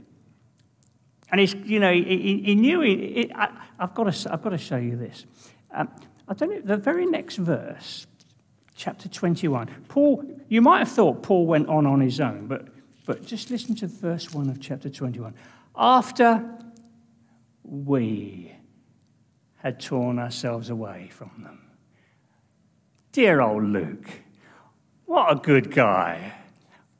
And 1.30 1.40
he's, 1.40 1.54
you 1.54 1.80
know, 1.80 1.92
he, 1.92 2.42
he 2.44 2.54
knew 2.54 2.80
he, 2.80 3.32
I, 3.34 3.48
have 3.78 3.94
got 3.94 4.12
to, 4.12 4.32
I've 4.32 4.42
got 4.42 4.50
to 4.50 4.58
show 4.58 4.76
you 4.76 4.96
this. 4.96 5.24
Um, 5.70 5.88
I 6.28 6.34
don't 6.34 6.50
know, 6.50 6.60
the 6.60 6.76
very 6.76 7.06
next 7.06 7.36
verse, 7.36 8.06
chapter 8.74 9.08
21. 9.08 9.68
Paul, 9.88 10.24
you 10.48 10.60
might 10.60 10.80
have 10.80 10.90
thought 10.90 11.22
Paul 11.22 11.46
went 11.46 11.68
on 11.68 11.86
on 11.86 12.00
his 12.00 12.20
own, 12.20 12.46
but, 12.46 12.68
but 13.06 13.24
just 13.24 13.50
listen 13.50 13.74
to 13.76 13.86
verse 13.86 14.32
1 14.32 14.50
of 14.50 14.60
chapter 14.60 14.90
21. 14.90 15.34
After 15.74 16.44
we 17.64 18.52
had 19.56 19.80
torn 19.80 20.18
ourselves 20.18 20.70
away 20.70 21.08
from 21.12 21.30
them. 21.42 21.60
Dear 23.12 23.40
old 23.40 23.64
Luke, 23.64 24.08
what 25.12 25.30
a 25.30 25.34
good 25.34 25.70
guy. 25.70 26.32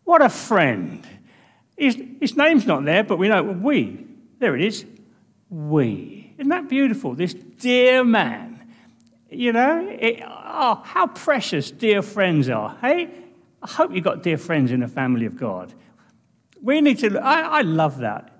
What 0.05 0.21
a 0.21 0.29
friend. 0.29 1.03
His, 1.79 1.97
his 2.21 2.37
name's 2.37 2.67
not 2.67 2.85
there, 2.85 3.03
but 3.03 3.17
we 3.17 3.29
know 3.29 3.43
we. 3.43 4.07
There 4.39 4.55
it 4.55 4.63
is. 4.63 4.85
We. 5.49 6.35
Isn't 6.37 6.51
that 6.51 6.69
beautiful? 6.69 7.15
This 7.15 7.33
dear 7.33 8.05
man. 8.05 8.71
You 9.31 9.55
know, 9.55 9.89
it, 9.99 10.23
oh, 10.27 10.83
how 10.85 11.07
precious 11.07 11.71
dear 11.71 12.03
friends 12.03 12.51
are. 12.51 12.77
Hey, 12.83 13.09
I 13.63 13.71
hope 13.71 13.95
you've 13.95 14.05
got 14.05 14.23
dear 14.23 14.37
friends 14.37 14.73
in 14.73 14.81
the 14.81 14.89
family 14.89 15.25
of 15.25 15.39
God. 15.39 15.73
We 16.61 16.83
need 16.83 16.99
to, 16.99 17.19
I, 17.19 17.41
I 17.41 17.61
love 17.63 17.97
that. 18.01 18.31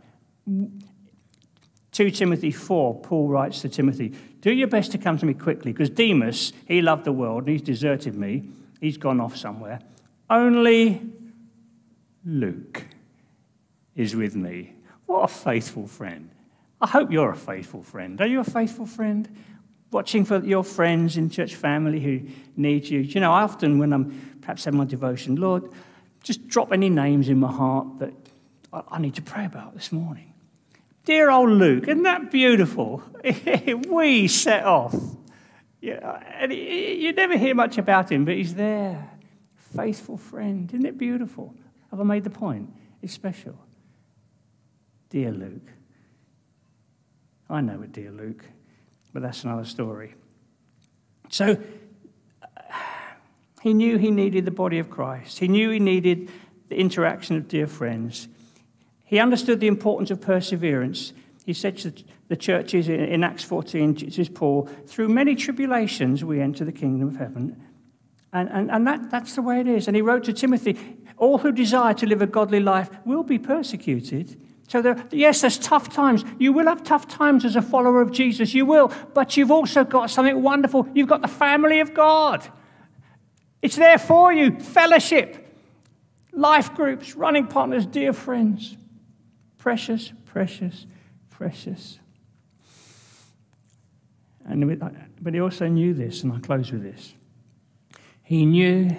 2 1.93 2.11
Timothy 2.11 2.51
4, 2.51 3.01
Paul 3.01 3.29
writes 3.29 3.63
to 3.63 3.71
Timothy, 3.71 4.13
Do 4.43 4.53
your 4.53 4.69
best 4.69 4.93
to 4.93 4.99
come 4.99 5.17
to 5.17 5.25
me 5.25 5.33
quickly, 5.33 5.73
because 5.73 5.89
Demas, 5.89 6.53
he 6.67 6.83
loved 6.83 7.07
the 7.07 7.13
world 7.13 7.45
and 7.45 7.53
he's 7.53 7.63
deserted 7.63 8.15
me. 8.15 8.51
He's 8.83 8.97
gone 8.97 9.21
off 9.21 9.37
somewhere. 9.37 9.79
Only 10.29 11.01
Luke 12.27 12.83
is 13.95 14.17
with 14.17 14.35
me. 14.35 14.75
What 15.07 15.21
a 15.21 15.29
faithful 15.29 15.87
friend. 15.87 16.29
I 16.81 16.89
hope 16.89 17.13
you're 17.13 17.31
a 17.31 17.37
faithful 17.37 17.85
friend. 17.85 18.21
Are 18.21 18.27
you 18.27 18.41
a 18.41 18.45
faithful 18.45 18.87
friend? 18.87 19.29
Watching 19.93 20.25
for 20.25 20.45
your 20.45 20.65
friends 20.65 21.17
in 21.17 21.31
church 21.31 21.55
family 21.55 22.01
who 22.01 22.23
need 22.57 22.89
you. 22.89 22.99
You 22.99 23.21
know, 23.21 23.31
often 23.31 23.79
when 23.79 23.93
I'm 23.93 24.39
perhaps 24.41 24.65
having 24.65 24.79
my 24.79 24.85
devotion, 24.85 25.37
Lord, 25.37 25.71
just 26.25 26.49
drop 26.49 26.73
any 26.73 26.91
names 26.91 27.29
in 27.29 27.39
my 27.39 27.53
heart 27.53 27.87
that 28.01 28.13
I 28.73 28.99
need 28.99 29.15
to 29.15 29.23
pray 29.23 29.45
about 29.45 29.75
this 29.75 29.93
morning. 29.93 30.35
Dear 31.05 31.31
old 31.31 31.51
Luke, 31.51 31.85
isn't 31.85 32.03
that 32.03 32.33
beautiful? 32.33 33.01
we 33.89 34.27
set 34.27 34.65
off 34.65 34.93
yeah, 35.83 36.23
and 36.39 36.53
you 36.53 37.13
never 37.13 37.37
hear 37.37 37.57
much 37.57 37.77
about 37.77 38.11
him, 38.11 38.25
but 38.25 38.35
he's 38.35 38.55
there. 38.55 39.11
Faithful 39.57 40.17
friend. 40.17 40.73
Isn't 40.73 40.87
it 40.87 40.97
beautiful? 40.97 41.55
Have 41.91 42.01
I 42.01 42.05
made 42.05 42.23
the 42.23 42.31
point? 42.31 42.73
It's 43.03 43.13
special. 43.13 43.59
Dear 45.11 45.33
Luke. 45.33 45.69
I 47.51 47.61
know 47.61 47.83
it, 47.83 47.91
dear 47.91 48.13
Luke, 48.13 48.45
but 49.13 49.23
that's 49.23 49.43
another 49.43 49.65
story. 49.65 50.15
So 51.29 51.59
he 53.61 53.75
knew 53.75 53.99
he 53.99 54.13
needed 54.13 54.45
the 54.45 54.53
body 54.53 54.79
of 54.79 54.89
Christ. 54.89 55.41
He 55.41 55.49
knew 55.49 55.71
he 55.71 55.81
needed 55.81 56.31
the 56.69 56.77
interaction 56.77 57.37
of 57.37 57.49
dear 57.49 57.67
friends. 57.67 58.29
He 59.05 59.19
understood 59.19 59.59
the 59.59 59.67
importance 59.67 60.13
of 60.13 60.21
perseverance. 60.21 61.13
He 61.45 61.53
said 61.53 61.77
to 61.79 61.93
the 62.33 62.37
churches 62.37 62.89
in 62.89 63.23
Acts 63.23 63.45
14, 63.45 63.93
this 63.93 64.19
is 64.19 64.31
Paul, 64.31 64.67
through 64.87 65.11
many 65.11 65.35
tribulations 65.35 66.25
we 66.25 66.41
enter 66.41 66.65
the 66.65 66.73
kingdom 66.73 67.09
of 67.09 67.17
heaven. 67.17 67.63
And, 68.33 68.49
and, 68.49 68.71
and 68.71 68.87
that, 68.87 69.11
that's 69.11 69.35
the 69.35 69.43
way 69.43 69.61
it 69.61 69.69
is. 69.69 69.87
And 69.87 69.95
he 69.95 70.01
wrote 70.01 70.25
to 70.25 70.33
Timothy, 70.33 70.79
all 71.19 71.37
who 71.37 71.53
desire 71.53 71.93
to 71.93 72.07
live 72.07 72.23
a 72.23 72.27
godly 72.27 72.61
life 72.61 72.89
will 73.05 73.23
be 73.23 73.39
persecuted. 73.39 74.41
So, 74.67 74.81
there, 74.81 74.97
yes, 75.11 75.43
there's 75.43 75.59
tough 75.59 75.93
times. 75.93 76.25
You 76.39 76.55
will 76.55 76.65
have 76.69 76.83
tough 76.83 77.07
times 77.07 77.45
as 77.45 77.55
a 77.55 77.61
follower 77.61 78.01
of 78.01 78.13
Jesus. 78.13 78.55
You 78.55 78.65
will. 78.65 78.91
But 79.13 79.37
you've 79.37 79.51
also 79.51 79.85
got 79.85 80.09
something 80.09 80.43
wonderful. 80.43 80.89
You've 80.95 81.11
got 81.11 81.21
the 81.21 81.29
family 81.29 81.81
of 81.81 81.93
God. 81.93 82.51
It's 83.61 83.77
there 83.77 83.99
for 83.99 84.33
you 84.33 84.59
fellowship, 84.59 85.55
life 86.33 86.73
groups, 86.73 87.15
running 87.15 87.47
partners, 87.47 87.85
dear 87.85 88.15
friends. 88.15 88.75
Precious, 89.59 90.15
precious, 90.25 90.87
precious. 91.29 91.99
And, 94.47 94.83
uh, 94.83 94.89
but 95.21 95.35
he 95.35 95.41
also 95.41 95.69
knew 95.69 95.95
this, 95.95 96.23
and 96.23 96.33
I 96.33 96.39
close 96.41 96.73
with 96.73 96.83
this. 96.83 97.15
He 98.23 98.45
knew 98.45 98.91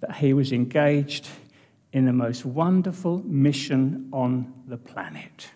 that 0.00 0.16
he 0.16 0.32
was 0.32 0.52
engaged 0.52 1.28
in 1.92 2.06
the 2.06 2.12
most 2.12 2.44
wonderful 2.44 3.22
mission 3.24 4.08
on 4.12 4.52
the 4.66 4.76
planet. 4.76 5.50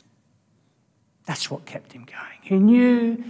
That's 1.27 1.51
what 1.51 1.67
kept 1.67 1.93
him 1.93 2.05
going. 2.05 2.39
He 2.43 2.59
knew 2.59 3.23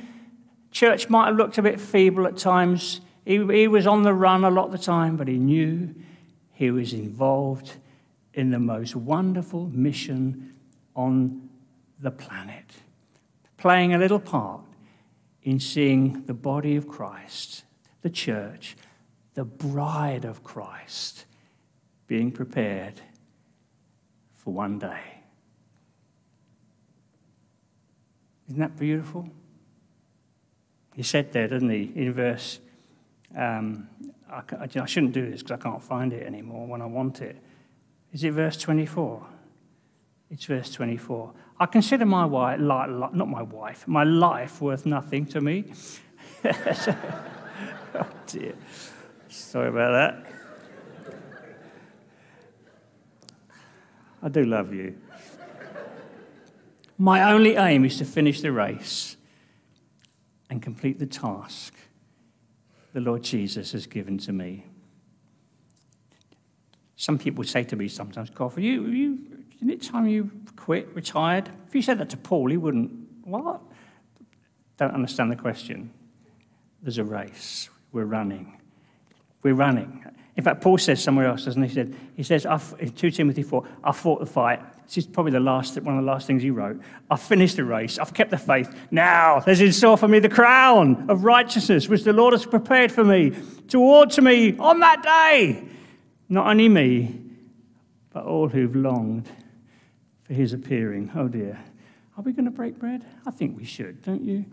church 0.70 1.08
might 1.08 1.26
have 1.26 1.36
looked 1.36 1.58
a 1.58 1.62
bit 1.62 1.80
feeble 1.80 2.26
at 2.26 2.36
times. 2.36 3.00
He, 3.24 3.44
he 3.46 3.66
was 3.66 3.86
on 3.86 4.02
the 4.02 4.14
run 4.14 4.44
a 4.44 4.50
lot 4.50 4.66
of 4.66 4.72
the 4.72 4.78
time, 4.78 5.16
but 5.16 5.26
he 5.26 5.38
knew 5.38 5.94
he 6.52 6.70
was 6.70 6.92
involved 6.92 7.72
in 8.34 8.50
the 8.50 8.58
most 8.58 8.94
wonderful 8.94 9.66
mission 9.72 10.54
on 10.94 11.48
the 12.00 12.10
planet, 12.10 12.64
playing 13.56 13.94
a 13.94 13.98
little 13.98 14.20
part 14.20 14.60
in 15.42 15.60
seeing 15.60 16.24
the 16.26 16.34
body 16.34 16.76
of 16.76 16.88
Christ, 16.88 17.64
the 18.02 18.10
church, 18.10 18.76
the 19.34 19.44
bride 19.44 20.24
of 20.24 20.42
Christ, 20.42 21.24
being 22.06 22.32
prepared 22.32 23.00
for 24.34 24.52
one 24.52 24.78
day. 24.78 25.18
Isn't 28.48 28.60
that 28.60 28.76
beautiful? 28.78 29.28
He 30.94 31.02
said 31.02 31.32
there, 31.32 31.46
didn't 31.46 31.70
he, 31.70 31.92
in 31.94 32.12
verse, 32.12 32.60
um, 33.36 33.88
I, 34.30 34.42
I, 34.60 34.86
shouldn't 34.86 35.12
do 35.12 35.30
this 35.30 35.42
because 35.42 35.60
I 35.60 35.62
can't 35.62 35.82
find 35.82 36.12
it 36.12 36.26
anymore 36.26 36.66
when 36.66 36.82
I 36.82 36.86
want 36.86 37.20
it. 37.20 37.36
Is 38.12 38.24
it 38.24 38.32
verse 38.32 38.56
24? 38.56 39.24
It's 40.30 40.44
verse 40.44 40.70
24. 40.72 41.32
I 41.60 41.66
consider 41.66 42.04
my 42.04 42.24
wife, 42.24 42.60
not 42.60 43.14
my 43.14 43.42
wife, 43.42 43.88
my 43.88 44.04
life 44.04 44.60
worth 44.60 44.86
nothing 44.86 45.26
to 45.26 45.40
me. 45.40 45.72
oh 46.44 48.06
dear. 48.26 48.54
Sorry 49.28 49.68
about 49.68 49.92
that. 49.92 50.32
I 54.22 54.28
do 54.28 54.44
love 54.44 54.74
you. 54.74 54.96
My 56.98 57.32
only 57.32 57.54
aim 57.54 57.84
is 57.84 57.96
to 57.98 58.04
finish 58.04 58.40
the 58.40 58.50
race 58.50 59.16
and 60.50 60.60
complete 60.60 60.98
the 60.98 61.06
task 61.06 61.74
the 62.92 63.00
Lord 63.00 63.22
Jesus 63.22 63.72
has 63.72 63.86
given 63.86 64.18
to 64.18 64.32
me. 64.32 64.64
Some 66.96 67.18
people 67.18 67.44
say 67.44 67.62
to 67.64 67.76
me 67.76 67.86
sometimes, 67.86 68.30
Goff, 68.30 68.58
you, 68.58 68.86
you, 68.86 69.37
isn't 69.58 69.70
it 69.70 69.82
time 69.82 70.06
you 70.06 70.30
quit, 70.56 70.88
retired? 70.94 71.50
If 71.66 71.74
you 71.74 71.82
said 71.82 71.98
that 71.98 72.10
to 72.10 72.16
Paul, 72.16 72.50
he 72.50 72.56
wouldn't, 72.56 72.90
what? 73.24 73.60
Don't 74.76 74.94
understand 74.94 75.32
the 75.32 75.36
question. 75.36 75.92
There's 76.82 76.98
a 76.98 77.04
race. 77.04 77.68
We're 77.90 78.04
running. 78.04 78.60
We're 79.42 79.54
running. 79.54 80.04
In 80.36 80.44
fact, 80.44 80.60
Paul 80.60 80.78
says 80.78 81.02
somewhere 81.02 81.26
else, 81.26 81.46
doesn't 81.46 81.60
he? 81.60 81.68
He, 81.68 81.74
said, 81.74 81.96
he 82.16 82.22
says, 82.22 82.46
in 82.78 82.92
2 82.92 83.10
Timothy 83.10 83.42
4, 83.42 83.66
I 83.82 83.90
fought 83.90 84.20
the 84.20 84.26
fight. 84.26 84.60
This 84.86 84.98
is 84.98 85.06
probably 85.06 85.32
the 85.32 85.40
last, 85.40 85.76
one 85.82 85.98
of 85.98 86.04
the 86.04 86.10
last 86.10 86.28
things 86.28 86.44
he 86.44 86.50
wrote. 86.50 86.80
I've 87.10 87.20
finished 87.20 87.56
the 87.56 87.64
race. 87.64 87.98
I've 87.98 88.14
kept 88.14 88.30
the 88.30 88.38
faith. 88.38 88.72
Now 88.92 89.40
there's 89.40 89.60
in 89.60 89.72
store 89.72 89.96
for 89.96 90.06
me 90.06 90.20
the 90.20 90.28
crown 90.28 91.10
of 91.10 91.24
righteousness, 91.24 91.88
which 91.88 92.04
the 92.04 92.12
Lord 92.12 92.32
has 92.34 92.46
prepared 92.46 92.92
for 92.92 93.04
me, 93.04 93.32
toward 93.66 94.10
to 94.10 94.22
me 94.22 94.56
on 94.58 94.78
that 94.78 95.02
day. 95.02 95.64
Not 96.28 96.46
only 96.46 96.68
me, 96.68 97.20
but 98.10 98.24
all 98.24 98.48
who've 98.48 98.76
longed 98.76 99.28
for 100.28 100.34
his 100.34 100.52
appearing. 100.52 101.10
Oh 101.16 101.26
dear. 101.26 101.58
Are 102.16 102.22
we 102.22 102.32
going 102.32 102.44
to 102.44 102.50
break 102.50 102.78
bread? 102.78 103.04
I 103.26 103.30
think 103.30 103.56
we 103.56 103.64
should, 103.64 104.02
don't 104.02 104.22
you? 104.22 104.44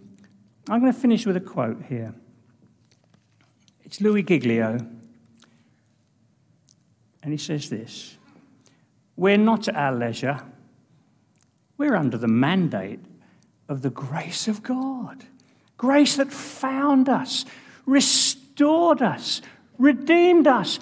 I'm 0.70 0.80
going 0.80 0.94
to 0.94 1.00
finish 1.00 1.26
with 1.26 1.36
a 1.36 1.42
quote 1.42 1.84
here. 1.90 2.16
It's 3.84 4.02
Louis 4.02 4.24
Giglio. 4.24 4.78
And 7.22 7.32
he 7.32 7.38
says 7.38 7.70
this 7.70 8.18
We're 9.16 9.38
not 9.38 9.68
at 9.68 9.76
our 9.76 9.94
leisure, 9.94 10.42
we're 11.78 11.96
under 11.96 12.18
the 12.18 12.28
mandate 12.28 13.02
of 13.68 13.82
the 13.82 13.90
grace 13.90 14.48
of 14.48 14.64
God. 14.64 15.26
Grace 15.78 16.16
that 16.16 16.32
found 16.32 17.10
us, 17.10 17.44
restored 17.86 19.02
us, 19.02 19.42
redeemed 19.78 20.48
us, 20.48 20.80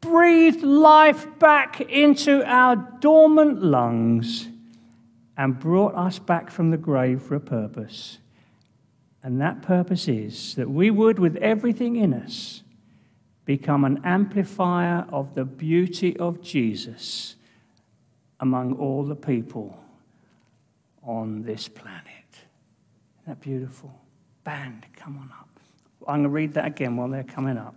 breathed 0.00 0.62
life 0.62 1.26
back 1.38 1.80
into 1.80 2.44
our 2.44 2.76
dormant 3.00 3.62
lungs, 3.62 4.48
and 5.36 5.58
brought 5.58 5.94
us 5.94 6.18
back 6.18 6.50
from 6.50 6.70
the 6.70 6.76
grave 6.76 7.22
for 7.22 7.36
a 7.36 7.40
purpose. 7.40 8.18
And 9.22 9.40
that 9.40 9.62
purpose 9.62 10.08
is 10.08 10.56
that 10.56 10.68
we 10.68 10.90
would, 10.90 11.18
with 11.18 11.36
everything 11.36 11.96
in 11.96 12.12
us, 12.12 12.62
become 13.44 13.84
an 13.84 14.00
amplifier 14.04 15.06
of 15.10 15.34
the 15.34 15.44
beauty 15.44 16.16
of 16.18 16.42
Jesus 16.42 17.36
among 18.40 18.74
all 18.74 19.04
the 19.04 19.16
people 19.16 19.78
on 21.02 21.42
this 21.42 21.68
planet. 21.68 22.04
Isn't 22.32 23.26
that 23.26 23.40
beautiful? 23.40 23.92
Band, 24.44 24.86
come 24.96 25.18
on 25.18 25.30
up. 25.38 25.48
I'm 26.06 26.16
going 26.16 26.22
to 26.24 26.28
read 26.30 26.54
that 26.54 26.66
again 26.66 26.96
while 26.96 27.08
they're 27.08 27.22
coming 27.22 27.56
up. 27.56 27.74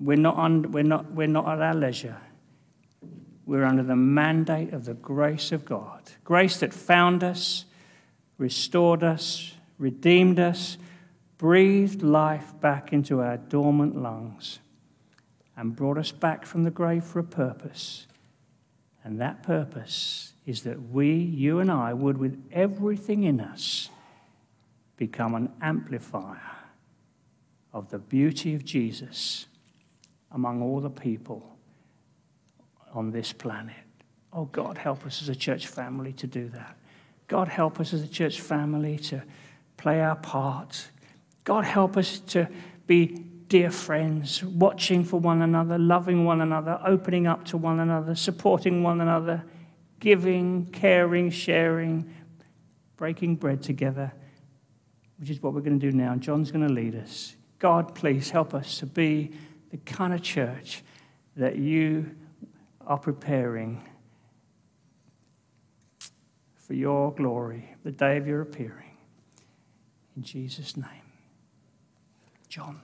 We're 0.00 0.16
not, 0.16 0.36
on, 0.36 0.72
we're, 0.72 0.84
not, 0.84 1.12
we're 1.12 1.26
not 1.26 1.48
at 1.48 1.60
our 1.60 1.74
leisure. 1.74 2.16
We're 3.46 3.64
under 3.64 3.82
the 3.82 3.96
mandate 3.96 4.72
of 4.72 4.84
the 4.84 4.94
grace 4.94 5.52
of 5.52 5.64
God. 5.64 6.02
Grace 6.24 6.58
that 6.60 6.72
found 6.72 7.22
us, 7.22 7.64
restored 8.38 9.04
us, 9.04 9.54
redeemed 9.78 10.38
us, 10.38 10.78
breathed 11.36 12.02
life 12.02 12.52
back 12.60 12.92
into 12.92 13.20
our 13.20 13.36
dormant 13.36 14.00
lungs 14.00 14.60
and 15.56 15.76
brought 15.76 15.98
us 15.98 16.10
back 16.10 16.46
from 16.46 16.64
the 16.64 16.70
grave 16.70 17.04
for 17.04 17.18
a 17.18 17.24
purpose. 17.24 18.06
And 19.04 19.20
that 19.20 19.42
purpose 19.42 20.32
is 20.46 20.62
that 20.62 20.90
we, 20.90 21.12
you 21.12 21.60
and 21.60 21.70
I, 21.70 21.92
would, 21.92 22.18
with 22.18 22.42
everything 22.50 23.24
in 23.24 23.40
us, 23.40 23.90
become 24.96 25.34
an 25.34 25.52
amplifier 25.60 26.40
of 27.72 27.90
the 27.90 27.98
beauty 27.98 28.54
of 28.54 28.64
Jesus 28.64 29.46
among 30.34 30.62
all 30.62 30.80
the 30.80 30.90
people 30.90 31.56
on 32.92 33.10
this 33.10 33.32
planet. 33.32 33.76
Oh, 34.32 34.44
God, 34.46 34.76
help 34.76 35.06
us 35.06 35.22
as 35.22 35.28
a 35.28 35.34
church 35.34 35.66
family 35.66 36.12
to 36.14 36.26
do 36.26 36.48
that. 36.50 36.76
God, 37.28 37.48
help 37.48 37.80
us 37.80 37.94
as 37.94 38.02
a 38.02 38.08
church 38.08 38.40
family 38.40 38.98
to 38.98 39.22
play 39.76 40.02
our 40.02 40.16
part 40.16 40.90
God, 41.44 41.66
help 41.66 41.96
us 41.96 42.20
to 42.20 42.48
be 42.86 43.06
dear 43.48 43.70
friends, 43.70 44.42
watching 44.42 45.04
for 45.04 45.20
one 45.20 45.42
another, 45.42 45.78
loving 45.78 46.24
one 46.24 46.40
another, 46.40 46.80
opening 46.84 47.26
up 47.26 47.44
to 47.44 47.56
one 47.58 47.78
another, 47.78 48.14
supporting 48.14 48.82
one 48.82 49.00
another, 49.02 49.44
giving, 50.00 50.66
caring, 50.66 51.30
sharing, 51.30 52.10
breaking 52.96 53.36
bread 53.36 53.62
together, 53.62 54.12
which 55.18 55.28
is 55.28 55.42
what 55.42 55.52
we're 55.52 55.60
going 55.60 55.78
to 55.78 55.90
do 55.90 55.94
now. 55.94 56.16
John's 56.16 56.50
going 56.50 56.66
to 56.66 56.72
lead 56.72 56.96
us. 56.96 57.36
God, 57.58 57.94
please 57.94 58.30
help 58.30 58.54
us 58.54 58.78
to 58.78 58.86
be 58.86 59.32
the 59.74 59.92
kind 59.92 60.14
of 60.14 60.22
church 60.22 60.84
that 61.36 61.56
you 61.56 62.08
are 62.86 62.96
preparing 62.96 63.82
for 66.54 66.74
your 66.74 67.12
glory, 67.12 67.74
the 67.82 67.90
day 67.90 68.16
of 68.16 68.24
your 68.24 68.40
appearing. 68.40 68.96
In 70.16 70.22
Jesus' 70.22 70.76
name. 70.76 70.86
John. 72.48 72.80